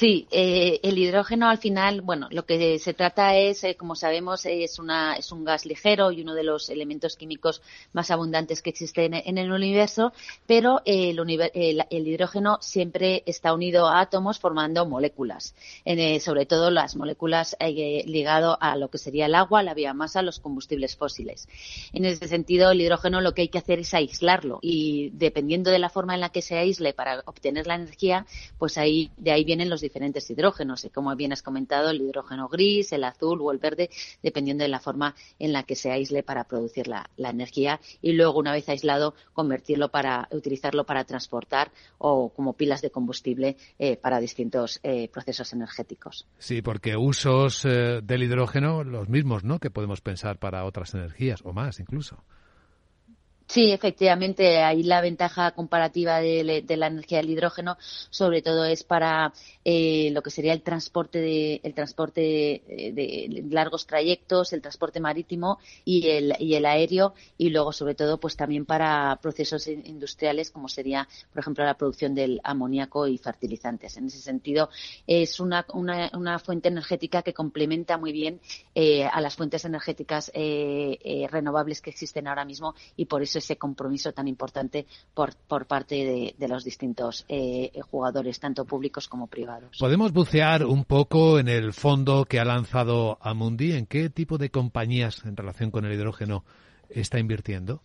Sí, 0.00 0.26
eh, 0.30 0.80
el 0.82 0.96
hidrógeno 0.96 1.50
al 1.50 1.58
final, 1.58 2.00
bueno, 2.00 2.26
lo 2.30 2.46
que 2.46 2.78
se 2.78 2.94
trata 2.94 3.36
es, 3.36 3.64
eh, 3.64 3.74
como 3.74 3.94
sabemos, 3.94 4.46
es, 4.46 4.78
una, 4.78 5.12
es 5.16 5.30
un 5.30 5.44
gas 5.44 5.66
ligero 5.66 6.10
y 6.10 6.22
uno 6.22 6.32
de 6.32 6.42
los 6.42 6.70
elementos 6.70 7.16
químicos 7.16 7.60
más 7.92 8.10
abundantes 8.10 8.62
que 8.62 8.70
existen 8.70 9.12
en, 9.12 9.36
el 9.36 9.52
universo, 9.52 10.14
pero 10.46 10.80
el, 10.86 11.18
el, 11.52 12.08
hidrógeno 12.08 12.56
siempre 12.62 13.22
está 13.26 13.52
unido 13.52 13.88
a 13.88 14.00
átomos 14.00 14.38
formando 14.38 14.86
moléculas, 14.86 15.54
eh, 15.84 16.18
sobre 16.20 16.46
todo 16.46 16.70
las 16.70 16.96
moléculas 16.96 17.54
eh, 17.60 18.02
ligado 18.06 18.56
a 18.58 18.76
lo 18.76 18.88
que 18.88 18.96
sería 18.96 19.26
el 19.26 19.34
agua, 19.34 19.62
la 19.62 19.74
biomasa, 19.74 20.22
los 20.22 20.40
combustibles 20.40 20.96
fósiles. 20.96 21.46
En 21.92 22.06
ese 22.06 22.26
sentido, 22.26 22.70
el 22.70 22.80
hidrógeno 22.80 23.20
lo 23.20 23.34
que 23.34 23.42
hay 23.42 23.48
que 23.48 23.58
hacer 23.58 23.80
es 23.80 23.92
aislarlo 23.92 24.60
y 24.62 25.10
dependiendo 25.10 25.70
de 25.70 25.78
la 25.78 25.90
forma 25.90 26.14
en 26.14 26.20
la 26.20 26.30
que 26.30 26.40
se 26.40 26.56
aísle 26.56 26.94
para 26.94 27.22
obtener 27.26 27.66
la 27.66 27.74
energía, 27.74 28.24
pues 28.56 28.78
ahí 28.78 29.10
de 29.18 29.32
ahí 29.32 29.44
vienen 29.44 29.68
los 29.68 29.82
diferentes 29.90 30.30
hidrógenos, 30.30 30.84
y 30.84 30.90
como 30.90 31.14
bien 31.16 31.32
has 31.32 31.42
comentado, 31.42 31.90
el 31.90 32.00
hidrógeno 32.00 32.48
gris, 32.48 32.92
el 32.92 33.02
azul 33.02 33.40
o 33.42 33.50
el 33.50 33.58
verde, 33.58 33.90
dependiendo 34.22 34.62
de 34.62 34.68
la 34.68 34.78
forma 34.78 35.16
en 35.40 35.52
la 35.52 35.64
que 35.64 35.74
se 35.74 35.90
aísle 35.90 36.22
para 36.22 36.44
producir 36.44 36.86
la, 36.86 37.10
energía 37.16 37.80
y 38.00 38.12
luego, 38.12 38.38
una 38.38 38.52
vez 38.52 38.68
aislado, 38.68 39.14
convertirlo 39.32 39.90
para 39.90 40.28
utilizarlo 40.30 40.84
para 40.84 41.04
transportar 41.04 41.70
o 41.98 42.30
como 42.30 42.54
pilas 42.54 42.82
de 42.82 42.90
combustible 42.90 43.56
eh, 43.78 43.96
para 43.96 44.20
distintos 44.20 44.78
eh, 44.82 45.08
procesos 45.08 45.52
energéticos. 45.52 46.26
Sí, 46.38 46.62
porque 46.62 46.96
usos 46.96 47.64
eh, 47.64 48.00
del 48.02 48.22
hidrógeno 48.22 48.84
los 48.84 49.08
mismos, 49.08 49.44
¿no? 49.44 49.58
Que 49.58 49.70
podemos 49.70 50.00
pensar 50.00 50.38
para 50.38 50.64
otras 50.64 50.94
energías 50.94 51.40
o 51.44 51.52
más 51.52 51.80
incluso. 51.80 52.24
Sí, 53.50 53.72
efectivamente, 53.72 54.62
ahí 54.62 54.84
la 54.84 55.00
ventaja 55.00 55.50
comparativa 55.50 56.20
de, 56.20 56.64
la 56.68 56.86
energía 56.86 57.18
del 57.18 57.30
hidrógeno, 57.30 57.76
sobre 58.08 58.42
todo, 58.42 58.64
es 58.64 58.84
para 58.84 59.32
eh, 59.64 60.10
lo 60.12 60.22
que 60.22 60.30
sería 60.30 60.52
el 60.52 60.62
transporte 60.62 61.18
de, 61.18 61.60
el 61.64 61.74
transporte 61.74 62.20
de, 62.20 63.44
largos 63.50 63.88
trayectos, 63.88 64.52
el 64.52 64.62
transporte 64.62 65.00
marítimo 65.00 65.58
y 65.84 66.06
el, 66.10 66.32
y 66.38 66.54
el 66.54 66.64
aéreo, 66.64 67.12
y 67.38 67.50
luego, 67.50 67.72
sobre 67.72 67.96
todo, 67.96 68.20
pues 68.20 68.36
también 68.36 68.66
para 68.66 69.18
procesos 69.20 69.66
industriales, 69.66 70.52
como 70.52 70.68
sería, 70.68 71.08
por 71.32 71.40
ejemplo, 71.40 71.64
la 71.64 71.74
producción 71.74 72.14
del 72.14 72.40
amoníaco 72.44 73.08
y 73.08 73.18
fertilizantes. 73.18 73.96
En 73.96 74.06
ese 74.06 74.20
sentido, 74.20 74.70
es 75.08 75.40
una, 75.40 75.66
una, 75.72 76.38
fuente 76.38 76.68
energética 76.68 77.22
que 77.22 77.34
complementa 77.34 77.98
muy 77.98 78.12
bien 78.12 78.40
eh, 78.76 79.06
a 79.06 79.20
las 79.20 79.34
fuentes 79.34 79.64
energéticas 79.64 80.30
eh, 80.34 81.26
renovables 81.28 81.80
que 81.80 81.90
existen 81.90 82.28
ahora 82.28 82.44
mismo 82.44 82.76
y 82.96 83.06
por 83.06 83.22
eso 83.24 83.39
ese 83.40 83.56
compromiso 83.56 84.12
tan 84.12 84.28
importante 84.28 84.86
por, 85.12 85.34
por 85.34 85.66
parte 85.66 86.34
de, 86.38 86.48
los 86.48 86.64
distintos 86.64 87.24
eh, 87.28 87.72
jugadores, 87.90 88.40
tanto 88.40 88.64
públicos 88.64 89.08
como 89.08 89.26
privados. 89.26 89.76
¿Podemos 89.78 90.12
bucear 90.12 90.64
un 90.64 90.84
poco 90.84 91.38
en 91.38 91.48
el 91.48 91.72
fondo 91.72 92.24
que 92.24 92.40
ha 92.40 92.44
lanzado 92.44 93.18
Amundi? 93.20 93.72
¿En 93.72 93.86
qué 93.86 94.08
tipo 94.10 94.38
de 94.38 94.50
compañías 94.50 95.24
en 95.24 95.36
relación 95.36 95.70
con 95.70 95.84
el 95.84 95.92
hidrógeno 95.92 96.44
está 96.88 97.18
invirtiendo? 97.18 97.82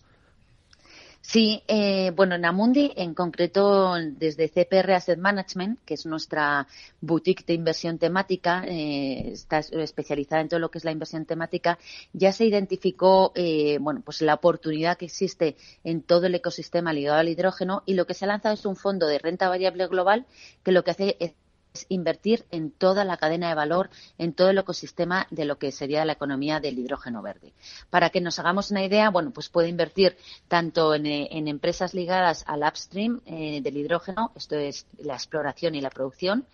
Sí, 1.27 1.63
eh, 1.67 2.11
bueno, 2.15 2.35
en 2.35 2.45
Amundi, 2.45 2.93
en 2.95 3.15
concreto 3.15 3.95
desde 3.95 4.47
CPR 4.47 4.93
Asset 4.93 5.17
Management, 5.17 5.79
que 5.83 5.95
es 5.95 6.05
nuestra 6.05 6.67
boutique 7.01 7.43
de 7.47 7.55
inversión 7.55 7.97
temática, 7.97 8.63
eh, 8.67 9.31
está 9.31 9.57
especializada 9.57 10.41
en 10.43 10.49
todo 10.49 10.59
lo 10.59 10.69
que 10.69 10.77
es 10.77 10.85
la 10.85 10.91
inversión 10.91 11.25
temática, 11.25 11.79
ya 12.13 12.31
se 12.31 12.45
identificó, 12.45 13.31
eh, 13.35 13.79
bueno, 13.81 14.01
pues 14.05 14.21
la 14.21 14.35
oportunidad 14.35 14.97
que 14.97 15.05
existe 15.05 15.57
en 15.83 16.03
todo 16.03 16.27
el 16.27 16.35
ecosistema 16.35 16.93
ligado 16.93 17.17
al 17.17 17.27
hidrógeno 17.29 17.81
y 17.87 17.95
lo 17.95 18.05
que 18.05 18.13
se 18.13 18.25
ha 18.25 18.27
lanzado 18.27 18.53
es 18.53 18.65
un 18.65 18.75
fondo 18.75 19.07
de 19.07 19.17
renta 19.17 19.49
variable 19.49 19.87
global 19.87 20.27
que 20.63 20.71
lo 20.71 20.83
que 20.83 20.91
hace 20.91 21.17
es 21.19 21.33
invertir 21.89 22.45
en 22.51 22.71
toda 22.71 23.03
la 23.03 23.17
cadena 23.17 23.49
de 23.49 23.55
valor, 23.55 23.89
en 24.17 24.33
todo 24.33 24.49
el 24.49 24.57
ecosistema 24.57 25.27
de 25.29 25.45
lo 25.45 25.57
que 25.57 25.71
sería 25.71 26.05
la 26.05 26.13
economía 26.13 26.59
del 26.59 26.79
hidrógeno 26.79 27.21
verde. 27.21 27.53
Para 27.89 28.09
que 28.09 28.21
nos 28.21 28.39
hagamos 28.39 28.71
una 28.71 28.83
idea, 28.83 29.09
bueno, 29.09 29.31
pues 29.31 29.49
puede 29.49 29.69
invertir 29.69 30.17
tanto 30.47 30.95
en, 30.95 31.05
eh, 31.05 31.27
empresas 31.31 31.93
ligadas 31.93 32.43
al 32.47 32.63
upstream 32.63 33.21
eh, 33.25 33.61
del 33.61 33.77
hidrógeno, 33.77 34.31
esto 34.35 34.55
es 34.55 34.87
la 34.97 35.13
exploración 35.15 35.75
y 35.75 35.81
la 35.81 35.89
producción, 35.89 36.45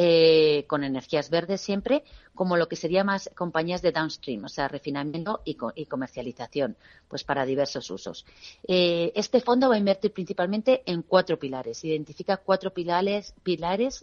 eh, 0.00 0.64
con 0.68 0.84
energías 0.84 1.28
verdes 1.28 1.60
siempre, 1.60 2.04
como 2.32 2.56
lo 2.56 2.68
que 2.68 2.76
sería 2.76 3.02
más 3.02 3.28
compañías 3.34 3.82
de 3.82 3.90
downstream, 3.90 4.44
o 4.44 4.48
sea, 4.48 4.68
refinamiento 4.68 5.42
y, 5.44 5.56
comercialización, 5.86 6.76
pues 7.08 7.24
para 7.24 7.44
diversos 7.44 7.90
usos. 7.90 8.24
Eh, 8.68 9.10
este 9.16 9.40
fondo 9.40 9.68
va 9.68 9.74
a 9.74 9.78
invertir 9.78 10.12
principalmente 10.12 10.84
en 10.86 11.02
cuatro 11.02 11.36
pilares. 11.36 11.84
Identifica 11.84 12.36
cuatro 12.36 12.72
pilares 12.72 13.34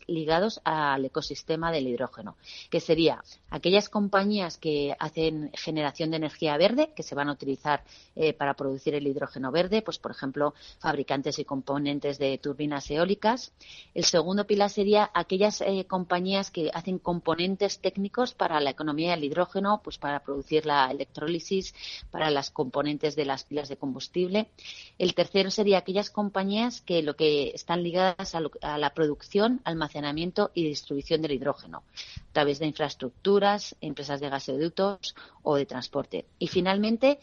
ligados 0.08 0.60
al 0.66 1.06
ecosistema 1.06 1.72
del 1.72 1.88
hidrógeno, 1.88 2.36
que 2.70 2.82
sería 2.82 3.24
aquellas 3.56 3.88
compañías 3.88 4.58
que 4.58 4.96
hacen 5.00 5.50
generación 5.54 6.12
de 6.12 6.18
energía 6.18 6.58
verde, 6.58 6.92
que 6.94 7.04
se 7.04 7.16
van 7.16 7.30
a 7.30 7.32
utilizar 7.32 7.86
eh, 8.18 8.34
para 8.34 8.54
producir 8.54 8.96
el 8.96 9.08
hidrógeno 9.08 9.50
verde, 9.50 9.82
pues 9.82 9.98
por 9.98 10.12
ejemplo, 10.12 10.54
fabricantes 10.80 11.40
y 11.40 11.46
componentes 11.46 12.20
de 12.20 12.38
turbinas 12.38 12.92
eólicas. 12.92 13.54
El 13.94 14.04
segundo 14.04 14.46
pilar 14.46 14.70
sería 14.70 15.10
aquellas 15.14 15.62
eh, 15.62 15.86
compañías 15.88 16.52
que 16.52 16.70
hacen 16.74 17.00
componentes 17.00 17.80
técnicos 17.80 18.34
para 18.34 18.60
la 18.60 18.72
economía 18.72 19.12
del 19.12 19.24
hidrógeno, 19.24 19.80
pues 19.82 19.98
para 19.98 20.20
producir 20.20 20.66
la 20.66 20.92
electrólisis, 20.92 21.74
para 22.12 22.30
las 22.32 22.52
componentes 22.52 23.16
de 23.16 23.24
las 23.24 23.46
pilas 23.46 23.70
de 23.70 23.78
combustible. 23.78 24.50
El 24.98 25.14
tercero 25.14 25.50
sería 25.50 25.78
aquellas 25.78 26.10
compañías 26.10 26.82
que 26.82 27.02
lo 27.04 27.16
que 27.16 27.52
están 27.56 27.84
ligadas 27.84 28.36
a, 28.36 28.78
la 28.78 28.94
producción, 28.94 29.62
almacenamiento 29.64 30.52
y 30.54 30.68
distribución 30.68 31.22
del 31.22 31.32
hidrógeno 31.32 31.84
a 32.30 32.34
través 32.34 32.60
de 32.60 32.66
empresas 33.82 34.20
de 34.20 34.30
gasoductos 34.30 35.16
o 35.44 35.56
de 35.56 35.66
transporte. 35.66 36.26
Y 36.40 36.48
finalmente, 36.48 37.20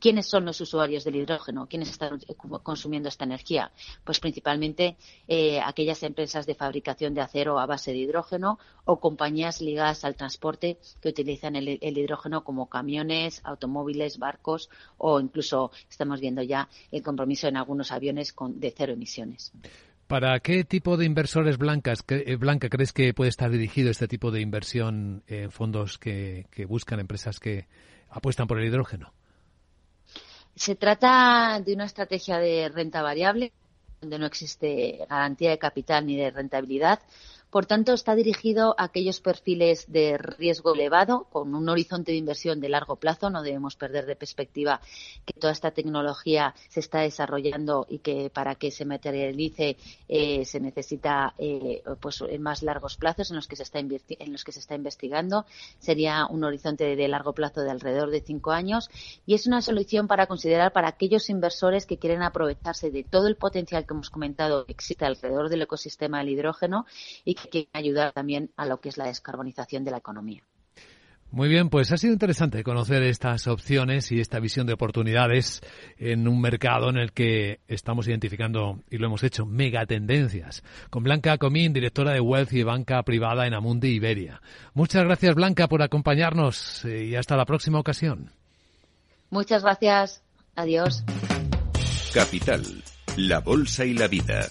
¿Quiénes 0.00 0.26
son 0.26 0.44
los 0.44 0.60
usuarios 0.60 1.04
del 1.04 1.16
hidrógeno? 1.16 1.66
¿Quiénes 1.66 1.90
están 1.90 2.20
consumiendo 2.62 3.08
esta 3.08 3.24
energía? 3.24 3.72
Pues 4.04 4.20
principalmente 4.20 4.96
eh, 5.28 5.60
aquellas 5.60 6.02
empresas 6.02 6.46
de 6.46 6.54
fabricación 6.54 7.14
de 7.14 7.20
acero 7.20 7.58
a 7.58 7.66
base 7.66 7.92
de 7.92 7.98
hidrógeno 7.98 8.58
o 8.84 9.00
compañías 9.00 9.60
ligadas 9.60 10.04
al 10.04 10.14
transporte 10.14 10.78
que 11.00 11.08
utilizan 11.08 11.56
el, 11.56 11.68
hidrógeno 11.68 12.44
como 12.44 12.68
camiones, 12.68 13.40
automóviles, 13.44 14.18
barcos 14.18 14.70
o 14.98 15.20
incluso 15.20 15.72
estamos 15.90 16.20
viendo 16.20 16.42
ya 16.42 16.68
el 16.90 17.02
compromiso 17.02 17.48
en 17.48 17.56
algunos 17.56 17.92
aviones 17.92 18.32
con, 18.32 18.60
de 18.60 18.72
cero 18.74 18.92
emisiones. 18.92 19.52
¿Para 20.12 20.38
qué 20.40 20.62
tipo 20.62 20.98
de 20.98 21.06
inversores 21.06 21.56
blancas, 21.56 22.04
eh, 22.08 22.36
Blanca 22.36 22.68
crees 22.68 22.92
que 22.92 23.14
puede 23.14 23.30
estar 23.30 23.50
dirigido 23.50 23.90
este 23.90 24.08
tipo 24.08 24.30
de 24.30 24.42
inversión 24.42 25.22
en 25.26 25.50
fondos 25.50 25.96
que 25.96 26.44
buscan 26.68 27.00
empresas 27.00 27.40
que 27.40 27.66
apuestan 28.10 28.46
por 28.46 28.60
el 28.60 28.66
hidrógeno? 28.66 29.14
Se 30.54 30.76
trata 30.76 31.58
de 31.64 31.72
una 31.72 31.86
estrategia 31.86 32.36
de 32.36 32.68
renta 32.68 33.00
variable 33.00 33.52
donde 34.02 34.18
no 34.18 34.26
existe 34.26 34.98
garantía 35.08 35.48
de 35.48 35.58
capital 35.58 36.04
ni 36.04 36.16
de 36.16 36.30
rentabilidad, 36.30 37.00
por 37.52 37.66
tanto, 37.66 37.92
está 37.92 38.14
dirigido 38.14 38.74
a 38.78 38.84
aquellos 38.84 39.20
perfiles 39.20 39.84
de 39.92 40.16
riesgo 40.16 40.72
elevado, 40.72 41.24
con 41.30 41.54
un 41.54 41.68
horizonte 41.68 42.10
de 42.10 42.16
inversión 42.16 42.60
de 42.60 42.70
largo 42.70 42.96
plazo. 42.96 43.28
No 43.28 43.42
debemos 43.42 43.76
perder 43.76 44.06
de 44.06 44.16
perspectiva 44.16 44.80
que 45.26 45.38
toda 45.38 45.52
esta 45.52 45.70
tecnología 45.70 46.54
se 46.70 46.80
está 46.80 47.00
desarrollando 47.00 47.86
y 47.90 47.98
que 47.98 48.30
para 48.30 48.54
que 48.54 48.70
se 48.70 48.86
materialice 48.86 49.76
eh, 50.08 50.46
se 50.46 50.60
necesita 50.60 51.34
eh, 51.36 51.82
pues 52.00 52.22
en 52.26 52.40
más 52.40 52.62
largos 52.62 52.96
plazos 52.96 53.28
en 53.28 53.36
los 53.36 53.46
que 53.46 53.56
se 53.56 53.64
está 53.64 53.80
en 53.80 54.32
los 54.32 54.44
que 54.44 54.52
se 54.52 54.60
está 54.60 54.74
investigando. 54.74 55.44
Sería 55.78 56.24
un 56.24 56.44
horizonte 56.44 56.96
de 56.96 57.08
largo 57.08 57.34
plazo 57.34 57.60
de 57.60 57.70
alrededor 57.70 58.08
de 58.08 58.22
cinco 58.22 58.52
años 58.52 58.88
y 59.26 59.34
es 59.34 59.46
una 59.46 59.60
solución 59.60 60.08
para 60.08 60.26
considerar 60.26 60.72
para 60.72 60.88
aquellos 60.88 61.28
inversores 61.28 61.84
que 61.84 61.98
quieren 61.98 62.22
aprovecharse 62.22 62.90
de 62.90 63.04
todo 63.04 63.26
el 63.26 63.36
potencial 63.36 63.84
que 63.84 63.92
hemos 63.92 64.08
comentado 64.08 64.64
que 64.64 64.72
existe 64.72 65.04
alrededor 65.04 65.50
del 65.50 65.60
ecosistema 65.60 66.20
del 66.20 66.30
hidrógeno 66.30 66.86
y 67.26 67.36
ayudar 67.72 68.12
también 68.12 68.50
a 68.56 68.66
lo 68.66 68.80
que 68.80 68.88
es 68.88 68.96
la 68.96 69.06
descarbonización 69.06 69.84
de 69.84 69.90
la 69.90 69.98
economía. 69.98 70.42
Muy 71.32 71.48
bien, 71.48 71.70
pues 71.70 71.90
ha 71.92 71.96
sido 71.96 72.12
interesante 72.12 72.62
conocer 72.62 73.02
estas 73.02 73.46
opciones 73.46 74.12
y 74.12 74.20
esta 74.20 74.38
visión 74.38 74.66
de 74.66 74.74
oportunidades 74.74 75.62
en 75.96 76.28
un 76.28 76.42
mercado 76.42 76.90
en 76.90 76.98
el 76.98 77.12
que 77.12 77.60
estamos 77.68 78.06
identificando, 78.06 78.80
y 78.90 78.98
lo 78.98 79.06
hemos 79.06 79.24
hecho, 79.24 79.46
megatendencias. 79.46 80.62
Con 80.90 81.04
Blanca 81.04 81.38
Comín, 81.38 81.72
directora 81.72 82.12
de 82.12 82.20
Wealth 82.20 82.52
y 82.52 82.64
Banca 82.64 83.02
Privada 83.02 83.46
en 83.46 83.54
Amundi 83.54 83.88
Iberia. 83.88 84.42
Muchas 84.74 85.04
gracias, 85.04 85.34
Blanca, 85.34 85.68
por 85.68 85.80
acompañarnos 85.80 86.84
eh, 86.84 87.06
y 87.06 87.16
hasta 87.16 87.34
la 87.34 87.46
próxima 87.46 87.80
ocasión. 87.80 88.30
Muchas 89.30 89.62
gracias. 89.62 90.22
Adiós. 90.54 91.02
Capital, 92.12 92.62
la 93.16 93.40
Bolsa 93.40 93.86
y 93.86 93.94
la 93.94 94.06
Vida. 94.06 94.50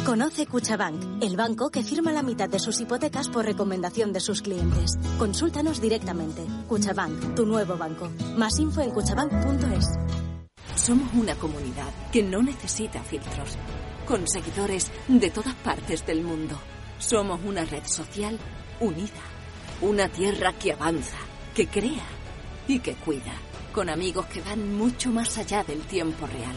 Conoce 0.00 0.46
Cuchabank, 0.46 1.22
el 1.22 1.36
banco 1.36 1.70
que 1.70 1.84
firma 1.84 2.12
la 2.12 2.24
mitad 2.24 2.48
de 2.48 2.58
sus 2.58 2.80
hipotecas 2.80 3.28
por 3.28 3.44
recomendación 3.44 4.12
de 4.12 4.18
sus 4.18 4.42
clientes. 4.42 4.94
Consúltanos 5.16 5.80
directamente. 5.80 6.44
Cuchabank, 6.66 7.36
tu 7.36 7.46
nuevo 7.46 7.76
banco. 7.76 8.10
Más 8.36 8.58
info 8.58 8.80
en 8.80 8.90
cuchabank.es. 8.90 9.86
Somos 10.74 11.12
una 11.14 11.36
comunidad 11.36 11.86
que 12.10 12.24
no 12.24 12.42
necesita 12.42 13.00
filtros, 13.04 13.56
con 14.04 14.26
seguidores 14.26 14.90
de 15.06 15.30
todas 15.30 15.54
partes 15.54 16.04
del 16.04 16.22
mundo. 16.22 16.58
Somos 16.98 17.40
una 17.44 17.64
red 17.64 17.84
social 17.84 18.40
unida, 18.80 19.22
una 19.82 20.08
tierra 20.08 20.52
que 20.54 20.72
avanza, 20.72 21.18
que 21.54 21.68
crea 21.68 22.06
y 22.66 22.80
que 22.80 22.94
cuida, 22.94 23.34
con 23.72 23.88
amigos 23.88 24.26
que 24.26 24.40
van 24.40 24.74
mucho 24.74 25.10
más 25.10 25.38
allá 25.38 25.62
del 25.62 25.82
tiempo 25.82 26.26
real. 26.26 26.56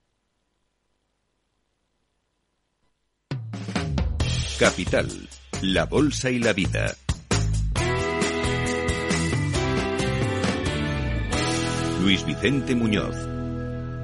Capital, 4.61 5.07
la 5.63 5.87
Bolsa 5.87 6.29
y 6.29 6.37
la 6.37 6.53
Vida. 6.53 6.95
Luis 12.03 12.23
Vicente 12.27 12.75
Muñoz. 12.75 13.15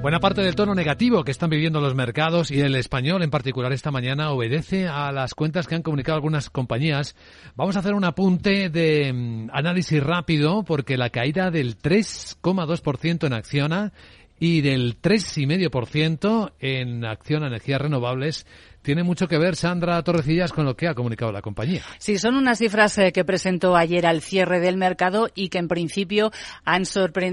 Buena 0.02 0.18
parte 0.18 0.40
del 0.40 0.56
tono 0.56 0.74
negativo 0.74 1.22
que 1.22 1.30
están 1.30 1.50
viviendo 1.50 1.80
los 1.80 1.94
mercados 1.94 2.50
y 2.50 2.58
el 2.58 2.74
español 2.74 3.22
en 3.22 3.30
particular 3.30 3.72
esta 3.72 3.92
mañana 3.92 4.32
obedece 4.32 4.88
a 4.88 5.12
las 5.12 5.34
cuentas 5.34 5.68
que 5.68 5.76
han 5.76 5.82
comunicado 5.82 6.16
algunas 6.16 6.50
compañías. 6.50 7.14
Vamos 7.54 7.76
a 7.76 7.78
hacer 7.78 7.94
un 7.94 8.02
apunte 8.02 8.68
de 8.68 9.12
mm, 9.12 9.50
análisis 9.52 10.02
rápido 10.02 10.64
porque 10.64 10.96
la 10.96 11.10
caída 11.10 11.52
del 11.52 11.78
3,2% 11.78 13.28
en 13.28 13.32
Acciona 13.32 13.92
y 14.40 14.60
del 14.60 15.00
3,5% 15.00 16.52
en 16.58 17.04
Acción 17.04 17.44
Energías 17.44 17.80
Renovables 17.80 18.46
tiene 18.88 19.02
mucho 19.02 19.28
que 19.28 19.36
ver, 19.36 19.54
Sandra 19.54 20.02
Torrecillas, 20.02 20.50
con 20.50 20.64
lo 20.64 20.74
que 20.74 20.88
ha 20.88 20.94
comunicado 20.94 21.30
la 21.30 21.42
compañía. 21.42 21.82
Sí, 21.98 22.16
son 22.16 22.36
unas 22.36 22.56
cifras 22.56 22.96
eh, 22.96 23.12
que 23.12 23.22
presentó 23.22 23.76
ayer 23.76 24.06
al 24.06 24.22
cierre 24.22 24.60
del 24.60 24.78
mercado 24.78 25.28
y 25.34 25.50
que 25.50 25.58
en 25.58 25.68
principio 25.68 26.32
han 26.64 26.84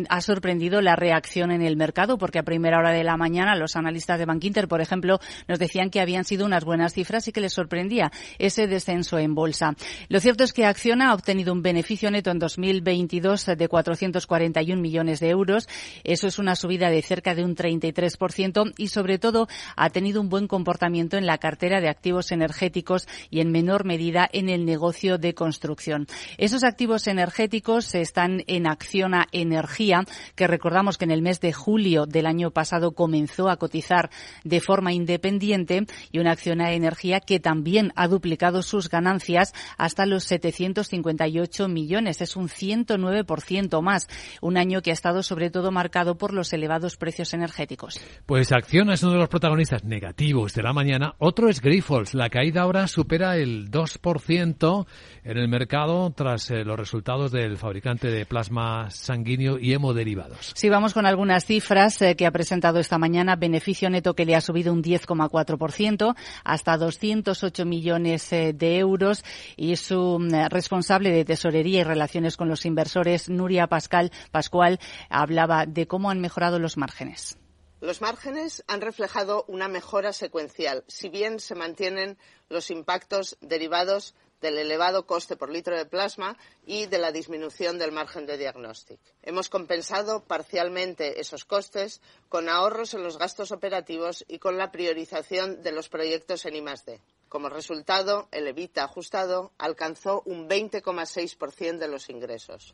ha 0.10 0.22
sorprendido 0.22 0.82
la 0.82 0.98
reacción 0.98 1.52
en 1.52 1.62
el 1.62 1.78
mercado, 1.78 2.18
porque 2.18 2.40
a 2.40 2.44
primera 2.44 2.78
hora 2.78 2.92
de 2.92 3.06
la 3.06 3.16
mañana 3.16 3.56
los 3.56 3.78
analistas 3.78 4.20
de 4.20 4.26
Bankinter, 4.26 4.68
por 4.68 4.82
ejemplo, 4.82 5.22
nos 5.48 5.58
decían 5.58 5.92
que 5.92 6.02
habían 6.02 6.26
sido 6.26 6.46
unas 6.46 6.66
buenas 6.66 6.94
cifras 6.94 7.26
y 7.30 7.32
que 7.32 7.40
les 7.40 7.54
sorprendía 7.54 8.12
ese 8.38 8.68
descenso 8.68 9.18
en 9.18 9.34
bolsa. 9.34 9.76
Lo 10.10 10.20
cierto 10.20 10.44
es 10.44 10.52
que 10.52 10.66
Acciona 10.66 11.12
ha 11.12 11.14
obtenido 11.14 11.54
un 11.54 11.62
beneficio 11.62 12.12
neto 12.12 12.32
en 12.32 12.40
2022 12.40 13.46
de 13.58 13.68
441 13.70 14.82
millones 14.82 15.22
de 15.22 15.30
euros. 15.30 15.70
Eso 16.04 16.28
es 16.28 16.38
una 16.38 16.58
subida 16.58 16.90
de 16.90 17.02
cerca 17.02 17.34
de 17.34 17.46
un 17.46 17.56
33% 17.56 18.74
y, 18.78 18.90
sobre 18.90 19.20
todo, 19.20 19.48
ha 19.78 19.90
tenido 19.90 20.20
un 20.20 20.28
buen 20.28 20.50
comportamiento 20.50 21.16
en 21.16 21.26
la 21.26 21.38
cartera 21.46 21.80
de 21.80 21.90
activos 21.90 22.32
energéticos 22.32 23.08
y 23.30 23.40
en 23.40 23.52
menor 23.52 23.86
medida 23.86 24.28
en 24.34 24.50
el 24.50 24.66
negocio 24.66 25.20
de 25.20 25.36
construcción. 25.36 26.08
Esos 26.40 26.64
activos 26.64 27.06
energéticos 27.06 27.94
están 27.94 28.42
en 28.48 28.66
Acciona 28.66 29.28
Energía, 29.32 30.06
que 30.34 30.48
recordamos 30.48 30.98
que 30.98 31.06
en 31.06 31.12
el 31.12 31.22
mes 31.22 31.42
de 31.42 31.54
julio 31.54 32.08
del 32.08 32.26
año 32.26 32.50
pasado 32.50 32.94
comenzó 32.94 33.48
a 33.48 33.58
cotizar 33.58 34.10
de 34.44 34.60
forma 34.60 34.92
independiente 34.92 35.86
y 36.12 36.18
una 36.18 36.32
Acciona 36.32 36.72
Energía 36.72 37.20
que 37.20 37.40
también 37.40 37.94
ha 37.96 38.08
duplicado 38.08 38.64
sus 38.64 38.90
ganancias 38.90 39.54
hasta 39.78 40.08
los 40.08 40.24
758 40.24 41.68
millones. 41.68 42.22
Es 42.22 42.36
un 42.36 42.48
109% 42.50 43.84
más. 43.84 44.08
Un 44.42 44.58
año 44.58 44.82
que 44.82 44.90
ha 44.90 44.94
estado 44.94 45.22
sobre 45.22 45.52
todo 45.52 45.72
marcado 45.72 46.18
por 46.18 46.34
los 46.34 46.54
elevados 46.54 46.98
precios 46.98 47.36
energéticos. 47.36 48.00
Pues 48.26 48.52
Acciona 48.52 48.96
es 48.96 49.04
uno 49.04 49.14
de 49.14 49.20
los 49.20 49.30
protagonistas 49.30 49.84
negativos 49.84 50.56
de 50.56 50.64
la 50.64 50.74
mañana. 50.74 51.14
Es 51.44 51.62
Grifols. 51.62 52.14
La 52.14 52.30
caída 52.30 52.62
ahora 52.62 52.88
supera 52.88 53.36
el 53.36 53.70
2% 53.70 54.86
en 55.24 55.38
el 55.38 55.50
mercado 55.50 56.10
tras 56.12 56.50
eh, 56.50 56.64
los 56.64 56.80
resultados 56.80 57.32
del 57.32 57.58
fabricante 57.58 58.10
de 58.10 58.26
plasma 58.26 58.90
sanguíneo 58.90 59.60
y 59.60 59.74
hemoderivados. 59.74 60.54
Sí, 60.56 60.70
vamos 60.70 60.94
con 60.94 61.06
algunas 61.06 61.46
cifras 61.46 62.02
eh, 62.02 62.16
que 62.16 62.26
ha 62.26 62.32
presentado 62.32 62.80
esta 62.80 62.98
mañana. 62.98 63.36
Beneficio 63.36 63.90
neto 63.90 64.16
que 64.16 64.26
le 64.26 64.36
ha 64.36 64.42
subido 64.42 64.72
un 64.72 64.82
10,4% 64.82 66.16
hasta 66.46 66.78
208 66.78 67.66
millones 67.66 68.32
eh, 68.32 68.54
de 68.54 68.78
euros 68.78 69.24
y 69.58 69.76
su 69.76 70.18
mm, 70.20 70.48
responsable 70.50 71.12
de 71.12 71.26
tesorería 71.26 71.82
y 71.82 71.84
relaciones 71.84 72.38
con 72.38 72.48
los 72.48 72.66
inversores, 72.66 73.30
Nuria 73.30 73.68
Pascal 73.68 74.12
Pascual, 74.32 74.80
hablaba 75.10 75.66
de 75.66 75.86
cómo 75.86 76.10
han 76.10 76.22
mejorado 76.22 76.60
los 76.60 76.78
márgenes. 76.78 77.38
Los 77.86 78.02
márgenes 78.02 78.64
han 78.66 78.82
reflejado 78.82 79.46
una 79.48 79.68
mejora 79.68 80.12
secuencial, 80.12 80.84
si 80.88 81.08
bien 81.08 81.40
se 81.40 81.54
mantienen 81.54 82.18
los 82.50 82.72
impactos 82.72 83.38
derivados 83.42 84.16
del 84.42 84.58
elevado 84.58 85.06
coste 85.06 85.36
por 85.36 85.52
litro 85.52 85.78
de 85.78 85.86
plasma 85.86 86.36
y 86.66 86.88
de 86.88 86.98
la 86.98 87.12
disminución 87.12 87.78
del 87.78 87.92
margen 87.92 88.26
de 88.26 88.40
diagnóstico. 88.40 89.04
Hemos 89.22 89.50
compensado 89.50 90.24
parcialmente 90.24 91.22
esos 91.22 91.46
costes 91.46 92.02
con 92.28 92.50
ahorros 92.50 92.96
en 92.96 93.04
los 93.04 93.20
gastos 93.20 93.52
operativos 93.52 94.26
y 94.28 94.40
con 94.40 94.58
la 94.58 94.72
priorización 94.72 95.62
de 95.62 95.72
los 95.72 95.88
proyectos 95.88 96.44
en 96.48 96.56
I+D. 96.56 97.00
Como 97.30 97.50
resultado, 97.50 98.30
el 98.32 98.48
EBITDA 98.48 98.86
ajustado 98.86 99.52
alcanzó 99.60 100.24
un 100.26 100.50
20,6% 100.50 101.78
de 101.78 101.88
los 101.88 102.10
ingresos. 102.10 102.74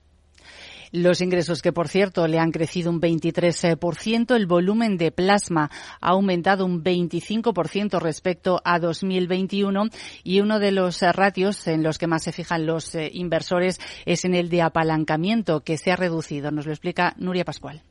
Los 0.91 1.21
ingresos 1.21 1.61
que, 1.61 1.71
por 1.71 1.87
cierto, 1.87 2.27
le 2.27 2.37
han 2.37 2.51
crecido 2.51 2.89
un 2.89 2.99
23%, 2.99 4.35
el 4.35 4.45
volumen 4.45 4.97
de 4.97 5.11
plasma 5.11 5.71
ha 6.01 6.09
aumentado 6.09 6.65
un 6.65 6.83
25% 6.83 7.99
respecto 7.99 8.61
a 8.65 8.77
2021 8.77 9.85
y 10.23 10.41
uno 10.41 10.59
de 10.59 10.71
los 10.73 11.01
ratios 11.01 11.65
en 11.67 11.81
los 11.81 11.97
que 11.97 12.07
más 12.07 12.23
se 12.23 12.33
fijan 12.33 12.65
los 12.65 12.93
eh, 12.95 13.09
inversores 13.13 13.79
es 14.05 14.25
en 14.25 14.35
el 14.35 14.49
de 14.49 14.63
apalancamiento, 14.63 15.61
que 15.61 15.77
se 15.77 15.91
ha 15.91 15.95
reducido. 15.95 16.51
Nos 16.51 16.65
lo 16.65 16.73
explica 16.73 17.13
Nuria 17.17 17.45
Pascual. 17.45 17.83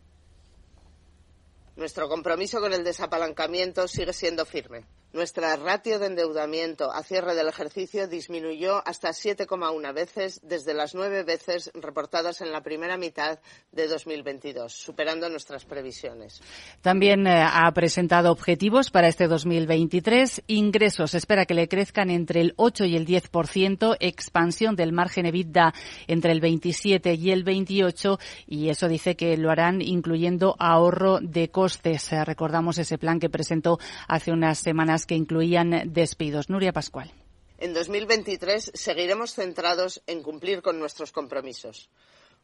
Nuestro 1.76 2.06
compromiso 2.06 2.60
con 2.60 2.74
el 2.74 2.84
desapalancamiento 2.84 3.88
sigue 3.88 4.12
siendo 4.12 4.44
firme. 4.44 4.84
Nuestra 5.12 5.56
ratio 5.56 5.98
de 5.98 6.06
endeudamiento 6.06 6.92
a 6.92 7.02
cierre 7.02 7.34
del 7.34 7.48
ejercicio 7.48 8.06
disminuyó 8.06 8.80
hasta 8.86 9.08
7,1 9.08 9.92
veces 9.92 10.40
desde 10.44 10.72
las 10.72 10.94
nueve 10.94 11.24
veces 11.24 11.72
reportadas 11.74 12.40
en 12.40 12.52
la 12.52 12.60
primera 12.62 12.96
mitad 12.96 13.40
de 13.72 13.88
2022, 13.88 14.72
superando 14.72 15.28
nuestras 15.28 15.64
previsiones. 15.64 16.40
También 16.80 17.26
eh, 17.26 17.42
ha 17.42 17.68
presentado 17.72 18.30
objetivos 18.30 18.92
para 18.92 19.08
este 19.08 19.26
2023. 19.26 20.44
Ingresos 20.46 21.14
espera 21.14 21.44
que 21.44 21.54
le 21.54 21.66
crezcan 21.66 22.10
entre 22.10 22.40
el 22.40 22.54
8 22.56 22.84
y 22.84 22.94
el 22.94 23.04
10%, 23.04 23.96
expansión 23.98 24.76
del 24.76 24.92
margen 24.92 25.26
EBITDA 25.26 25.74
entre 26.06 26.30
el 26.30 26.40
27 26.40 27.14
y 27.14 27.32
el 27.32 27.42
28 27.42 28.18
y 28.46 28.68
eso 28.68 28.86
dice 28.86 29.16
que 29.16 29.36
lo 29.36 29.50
harán 29.50 29.82
incluyendo 29.82 30.54
ahorro 30.60 31.18
de 31.20 31.50
costes. 31.50 32.12
Eh, 32.12 32.24
recordamos 32.24 32.78
ese 32.78 32.96
plan 32.96 33.18
que 33.18 33.28
presentó 33.28 33.80
hace 34.06 34.30
unas 34.30 34.58
semanas 34.58 34.99
que 35.06 35.14
incluían 35.14 35.92
despidos. 35.92 36.50
Nuria 36.50 36.72
Pascual. 36.72 37.10
En 37.58 37.74
2023 37.74 38.72
seguiremos 38.74 39.34
centrados 39.34 40.02
en 40.06 40.22
cumplir 40.22 40.62
con 40.62 40.78
nuestros 40.78 41.12
compromisos. 41.12 41.90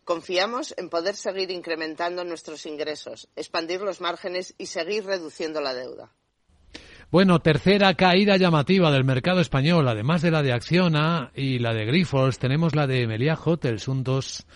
Confiamos 0.04 0.74
en 0.76 0.88
poder 0.88 1.16
seguir 1.16 1.50
incrementando 1.50 2.22
nuestros 2.22 2.66
ingresos, 2.66 3.28
expandir 3.34 3.80
los 3.80 4.00
márgenes 4.00 4.54
y 4.58 4.66
seguir 4.66 5.04
reduciendo 5.04 5.60
la 5.60 5.74
deuda. 5.74 6.12
Bueno, 7.10 7.38
tercera 7.38 7.94
caída 7.94 8.36
llamativa 8.36 8.90
del 8.90 9.04
mercado 9.04 9.40
español, 9.40 9.86
además 9.88 10.22
de 10.22 10.32
la 10.32 10.42
de 10.42 10.52
Acciona 10.52 11.30
y 11.34 11.60
la 11.60 11.72
de 11.72 11.86
Grifols, 11.86 12.38
tenemos 12.38 12.74
la 12.74 12.88
de 12.88 13.06
Meliá 13.06 13.38
Hotels, 13.42 13.86
un 13.86 14.02
2 14.02 14.46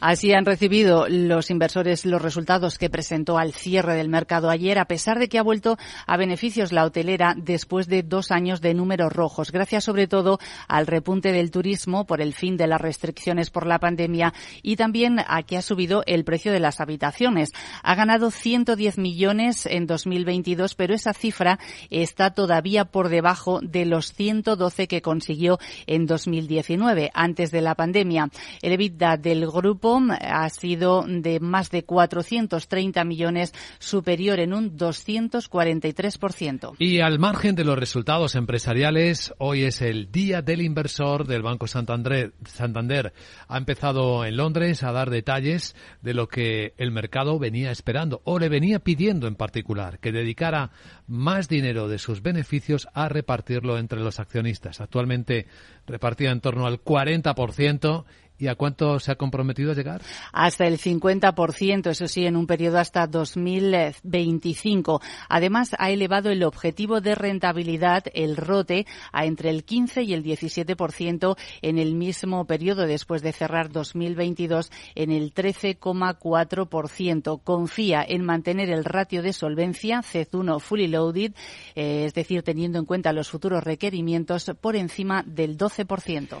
Así 0.00 0.32
han 0.32 0.44
recibido 0.44 1.06
los 1.08 1.50
inversores 1.50 2.06
los 2.06 2.22
resultados 2.22 2.78
que 2.78 2.90
presentó 2.90 3.38
al 3.38 3.52
cierre 3.52 3.94
del 3.94 4.08
mercado 4.08 4.50
ayer, 4.50 4.78
a 4.78 4.86
pesar 4.86 5.18
de 5.18 5.28
que 5.28 5.38
ha 5.38 5.42
vuelto 5.42 5.76
a 6.06 6.16
beneficios 6.16 6.72
la 6.72 6.84
hotelera 6.84 7.34
después 7.36 7.88
de 7.88 8.02
dos 8.02 8.30
años 8.30 8.60
de 8.60 8.74
números 8.74 9.12
rojos, 9.12 9.50
gracias 9.50 9.84
sobre 9.84 10.06
todo 10.06 10.38
al 10.68 10.86
repunte 10.86 11.32
del 11.32 11.50
turismo 11.50 12.06
por 12.06 12.20
el 12.20 12.34
fin 12.34 12.56
de 12.56 12.66
las 12.66 12.80
restricciones 12.80 13.50
por 13.50 13.66
la 13.66 13.78
pandemia 13.78 14.32
y 14.62 14.76
también 14.76 15.18
a 15.26 15.42
que 15.42 15.56
ha 15.56 15.62
subido 15.62 16.02
el 16.06 16.24
precio 16.24 16.52
de 16.52 16.60
las 16.60 16.80
habitaciones. 16.80 17.50
Ha 17.82 17.94
ganado 17.94 18.30
110 18.30 18.98
millones 18.98 19.66
en 19.66 19.86
2022, 19.86 20.74
pero 20.74 20.94
esa 20.94 21.12
cifra 21.12 21.58
está 21.90 22.30
todavía 22.30 22.84
por 22.84 23.08
debajo 23.08 23.60
de 23.62 23.84
los 23.84 24.12
112 24.12 24.88
que 24.88 25.02
consiguió 25.02 25.58
en 25.86 26.06
2019, 26.06 27.10
antes 27.14 27.50
de 27.50 27.60
la 27.60 27.74
pandemia. 27.74 28.28
El 28.62 28.72
EBITDA 28.72 29.16
del 29.16 29.46
grupo 29.46 30.00
ha 30.20 30.48
sido 30.48 31.04
de 31.06 31.40
más 31.40 31.70
de 31.70 31.84
430 31.84 33.04
millones, 33.04 33.52
superior 33.78 34.40
en 34.40 34.54
un 34.54 34.76
243%. 34.76 36.74
Y 36.78 37.00
al 37.00 37.18
margen 37.18 37.54
de 37.54 37.64
los 37.64 37.78
resultados 37.78 38.34
empresariales, 38.34 39.34
hoy 39.38 39.64
es 39.64 39.82
el 39.82 40.10
Día 40.10 40.42
del 40.42 40.62
Inversor 40.62 41.26
del 41.26 41.42
Banco 41.42 41.66
Santander. 41.66 42.34
Santander 42.44 43.12
ha 43.48 43.58
empezado 43.58 44.24
en 44.24 44.36
Londres 44.36 44.82
a 44.82 44.92
dar 44.92 45.10
detalles 45.10 45.74
de 46.02 46.14
lo 46.14 46.28
que 46.28 46.74
el 46.76 46.90
mercado 46.90 47.38
venía 47.38 47.70
esperando 47.70 48.20
o 48.24 48.38
le 48.38 48.48
venía 48.48 48.78
pidiendo 48.78 49.26
en 49.26 49.36
particular, 49.36 49.98
que 49.98 50.12
dedicara 50.12 50.70
más 51.06 51.48
dinero 51.48 51.88
de 51.88 51.98
sus 51.98 52.22
beneficios 52.22 52.88
a 52.94 53.08
repartirlo 53.08 53.78
entre 53.78 54.00
los 54.00 54.20
accionistas. 54.20 54.80
Actualmente 54.80 55.46
repartía 55.86 56.30
en 56.30 56.40
torno 56.40 56.66
al 56.66 56.82
40% 56.82 58.04
¿Y 58.36 58.48
a 58.48 58.56
cuánto 58.56 58.98
se 58.98 59.12
ha 59.12 59.14
comprometido 59.14 59.70
a 59.70 59.74
llegar? 59.74 60.02
Hasta 60.32 60.66
el 60.66 60.78
50%, 60.78 61.90
eso 61.90 62.08
sí, 62.08 62.26
en 62.26 62.34
un 62.36 62.48
periodo 62.48 62.78
hasta 62.78 63.06
2025. 63.06 65.00
Además, 65.28 65.76
ha 65.78 65.90
elevado 65.90 66.30
el 66.30 66.42
objetivo 66.42 67.00
de 67.00 67.14
rentabilidad, 67.14 68.02
el 68.12 68.36
ROTE, 68.36 68.88
a 69.12 69.24
entre 69.24 69.50
el 69.50 69.62
15 69.62 70.02
y 70.02 70.14
el 70.14 70.24
17% 70.24 71.36
en 71.62 71.78
el 71.78 71.94
mismo 71.94 72.44
periodo, 72.44 72.88
después 72.88 73.22
de 73.22 73.32
cerrar 73.32 73.70
2022 73.70 74.72
en 74.96 75.12
el 75.12 75.32
13,4%. 75.32 77.40
Confía 77.44 78.04
en 78.06 78.24
mantener 78.24 78.68
el 78.68 78.84
ratio 78.84 79.22
de 79.22 79.32
solvencia, 79.32 80.00
CEZ1 80.00 80.58
fully 80.58 80.88
loaded, 80.88 81.34
eh, 81.76 82.06
es 82.06 82.14
decir, 82.14 82.42
teniendo 82.42 82.80
en 82.80 82.84
cuenta 82.84 83.12
los 83.12 83.30
futuros 83.30 83.62
requerimientos, 83.62 84.50
por 84.60 84.74
encima 84.74 85.22
del 85.24 85.56
12%. 85.56 85.73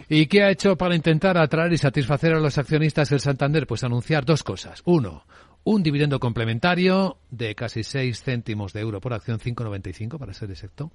¿Y 0.08 0.26
qué 0.26 0.42
ha 0.42 0.50
hecho 0.50 0.76
para 0.76 0.94
intentar 0.94 1.36
atraer 1.36 1.72
y 1.72 1.78
satisfacer 1.78 2.34
a 2.34 2.40
los 2.40 2.58
accionistas 2.58 3.10
del 3.10 3.20
Santander? 3.20 3.66
Pues 3.66 3.84
anunciar 3.84 4.24
dos 4.24 4.42
cosas. 4.42 4.82
Uno, 4.84 5.24
un 5.64 5.82
dividendo 5.82 6.20
complementario 6.20 7.16
de 7.30 7.54
casi 7.54 7.82
6 7.82 8.22
céntimos 8.22 8.72
de 8.72 8.80
euro 8.80 9.00
por 9.00 9.14
acción, 9.14 9.38
5,95 9.38 10.18
para 10.18 10.34
ser 10.34 10.50
exacto. 10.50 10.92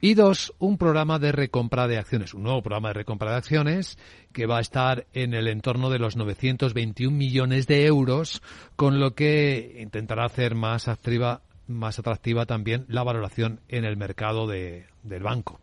Y 0.00 0.14
dos, 0.14 0.52
un 0.58 0.78
programa 0.78 1.18
de 1.18 1.30
recompra 1.30 1.86
de 1.86 1.98
acciones, 1.98 2.34
un 2.34 2.42
nuevo 2.42 2.62
programa 2.62 2.88
de 2.88 2.94
recompra 2.94 3.30
de 3.30 3.36
acciones 3.36 3.98
que 4.32 4.46
va 4.46 4.58
a 4.58 4.62
estar 4.62 5.06
en 5.12 5.34
el 5.34 5.46
entorno 5.46 5.90
de 5.90 5.98
los 5.98 6.16
921 6.16 7.16
millones 7.16 7.66
de 7.66 7.86
euros, 7.86 8.42
con 8.76 8.98
lo 8.98 9.14
que 9.14 9.76
intentará 9.80 10.24
hacer 10.24 10.54
más 10.54 10.88
activa, 10.88 11.42
más 11.68 11.98
atractiva 11.98 12.46
también 12.46 12.86
la 12.88 13.04
valoración 13.04 13.60
en 13.68 13.84
el 13.84 13.96
mercado 13.96 14.46
de, 14.46 14.86
del 15.02 15.22
banco. 15.22 15.60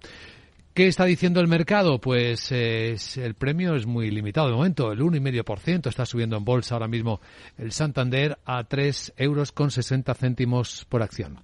¿Qué 0.77 0.85
está 0.85 1.05
diciendo 1.05 1.39
el 1.39 1.47
mercado? 1.47 1.99
Pues 1.99 2.51
el 2.51 3.33
premio 3.33 3.75
es 3.75 3.87
muy 3.87 4.11
limitado 4.11 4.49
de 4.49 4.53
momento, 4.53 4.91
el 4.91 4.99
1,5% 4.99 5.87
está 5.87 6.05
subiendo 6.05 6.37
en 6.37 6.45
bolsa 6.45 6.75
ahora 6.75 6.87
mismo 6.87 7.19
el 7.57 7.71
Santander 7.71 8.37
a 8.45 8.63
3 8.63 9.13
euros 9.17 9.51
con 9.51 9.71
60 9.71 10.13
céntimos 10.13 10.85
por 10.87 11.01
acción. 11.01 11.39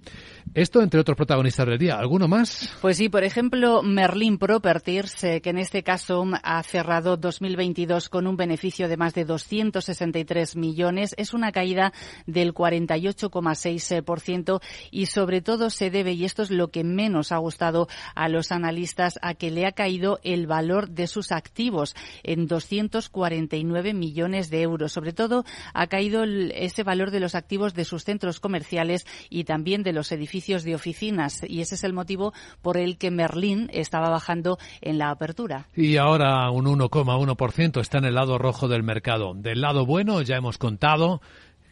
Esto 0.54 0.82
entre 0.82 1.00
otros 1.00 1.16
protagonistas 1.16 1.66
del 1.66 1.78
día. 1.78 1.96
¿Alguno 1.96 2.28
más? 2.28 2.72
Pues 2.80 2.96
sí, 2.96 3.08
por 3.08 3.24
ejemplo, 3.24 3.82
Merlin 3.82 4.38
Properties, 4.38 5.24
eh, 5.24 5.40
que 5.40 5.50
en 5.50 5.58
este 5.58 5.82
caso 5.82 6.24
ha 6.44 6.62
cerrado 6.62 7.16
2022 7.16 8.08
con 8.08 8.28
un 8.28 8.36
beneficio 8.36 8.86
de 8.86 8.96
más 8.96 9.14
de 9.14 9.24
263 9.24 10.54
millones. 10.54 11.12
Es 11.18 11.34
una 11.34 11.50
caída 11.50 11.92
del 12.26 12.54
48,6% 12.54 14.60
y 14.92 15.06
sobre 15.06 15.40
todo 15.40 15.70
se 15.70 15.90
debe, 15.90 16.12
y 16.12 16.24
esto 16.24 16.44
es 16.44 16.52
lo 16.52 16.68
que 16.68 16.84
menos 16.84 17.32
ha 17.32 17.38
gustado 17.38 17.88
a 18.14 18.28
los 18.28 18.52
analistas, 18.52 19.18
a 19.24 19.34
que 19.34 19.50
le 19.50 19.66
ha 19.66 19.72
caído 19.72 20.20
el 20.22 20.46
valor 20.46 20.90
de 20.90 21.06
sus 21.06 21.32
activos 21.32 21.96
en 22.22 22.46
249 22.46 23.94
millones 23.94 24.50
de 24.50 24.60
euros. 24.60 24.92
Sobre 24.92 25.14
todo 25.14 25.44
ha 25.72 25.86
caído 25.86 26.24
ese 26.24 26.82
valor 26.82 27.10
de 27.10 27.20
los 27.20 27.34
activos 27.34 27.72
de 27.72 27.86
sus 27.86 28.04
centros 28.04 28.38
comerciales 28.38 29.06
y 29.30 29.44
también 29.44 29.82
de 29.82 29.94
los 29.94 30.12
edificios 30.12 30.62
de 30.62 30.74
oficinas. 30.74 31.42
Y 31.48 31.62
ese 31.62 31.74
es 31.76 31.84
el 31.84 31.94
motivo 31.94 32.34
por 32.60 32.76
el 32.76 32.98
que 32.98 33.10
Merlín 33.10 33.70
estaba 33.72 34.10
bajando 34.10 34.58
en 34.82 34.98
la 34.98 35.10
apertura. 35.10 35.68
Y 35.74 35.96
ahora 35.96 36.50
un 36.50 36.66
1,1% 36.66 37.80
está 37.80 37.98
en 37.98 38.04
el 38.04 38.14
lado 38.14 38.36
rojo 38.36 38.68
del 38.68 38.82
mercado. 38.82 39.32
Del 39.34 39.62
lado 39.62 39.86
bueno 39.86 40.20
ya 40.20 40.36
hemos 40.36 40.58
contado 40.58 41.22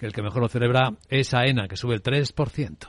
que 0.00 0.06
el 0.06 0.14
que 0.14 0.22
mejor 0.22 0.40
lo 0.40 0.48
celebra 0.48 0.94
es 1.10 1.34
AENA, 1.34 1.68
que 1.68 1.76
sube 1.76 1.94
el 1.94 2.02
3%. 2.02 2.88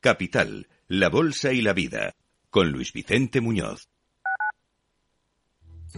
Capital 0.00 0.68
la 1.00 1.08
Bolsa 1.08 1.52
y 1.52 1.60
la 1.60 1.72
Vida, 1.72 2.14
con 2.50 2.70
Luis 2.70 2.92
Vicente 2.92 3.40
Muñoz. 3.40 3.88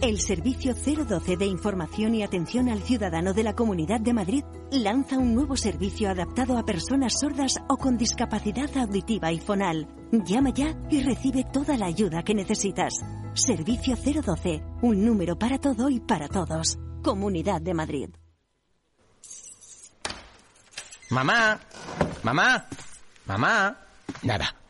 El 0.01 0.19
Servicio 0.19 0.73
012 0.73 1.37
de 1.37 1.45
Información 1.45 2.15
y 2.15 2.23
Atención 2.23 2.69
al 2.69 2.81
Ciudadano 2.81 3.33
de 3.33 3.43
la 3.43 3.55
Comunidad 3.55 3.99
de 3.99 4.13
Madrid 4.13 4.43
lanza 4.71 5.17
un 5.17 5.35
nuevo 5.35 5.55
servicio 5.55 6.09
adaptado 6.09 6.57
a 6.57 6.65
personas 6.65 7.19
sordas 7.19 7.55
o 7.67 7.77
con 7.77 7.97
discapacidad 7.97 8.75
auditiva 8.77 9.31
y 9.31 9.39
fonal. 9.39 9.87
Llama 10.11 10.49
ya 10.51 10.75
y 10.89 11.03
recibe 11.03 11.43
toda 11.51 11.77
la 11.77 11.87
ayuda 11.87 12.23
que 12.23 12.33
necesitas. 12.33 12.93
Servicio 13.33 13.95
012, 13.95 14.63
un 14.81 15.05
número 15.05 15.37
para 15.37 15.59
todo 15.59 15.89
y 15.89 15.99
para 15.99 16.27
todos. 16.27 16.77
Comunidad 17.03 17.61
de 17.61 17.73
Madrid. 17.73 18.09
Mamá, 21.09 21.59
mamá, 22.23 22.65
mamá. 23.25 23.77
Nada, 24.23 24.55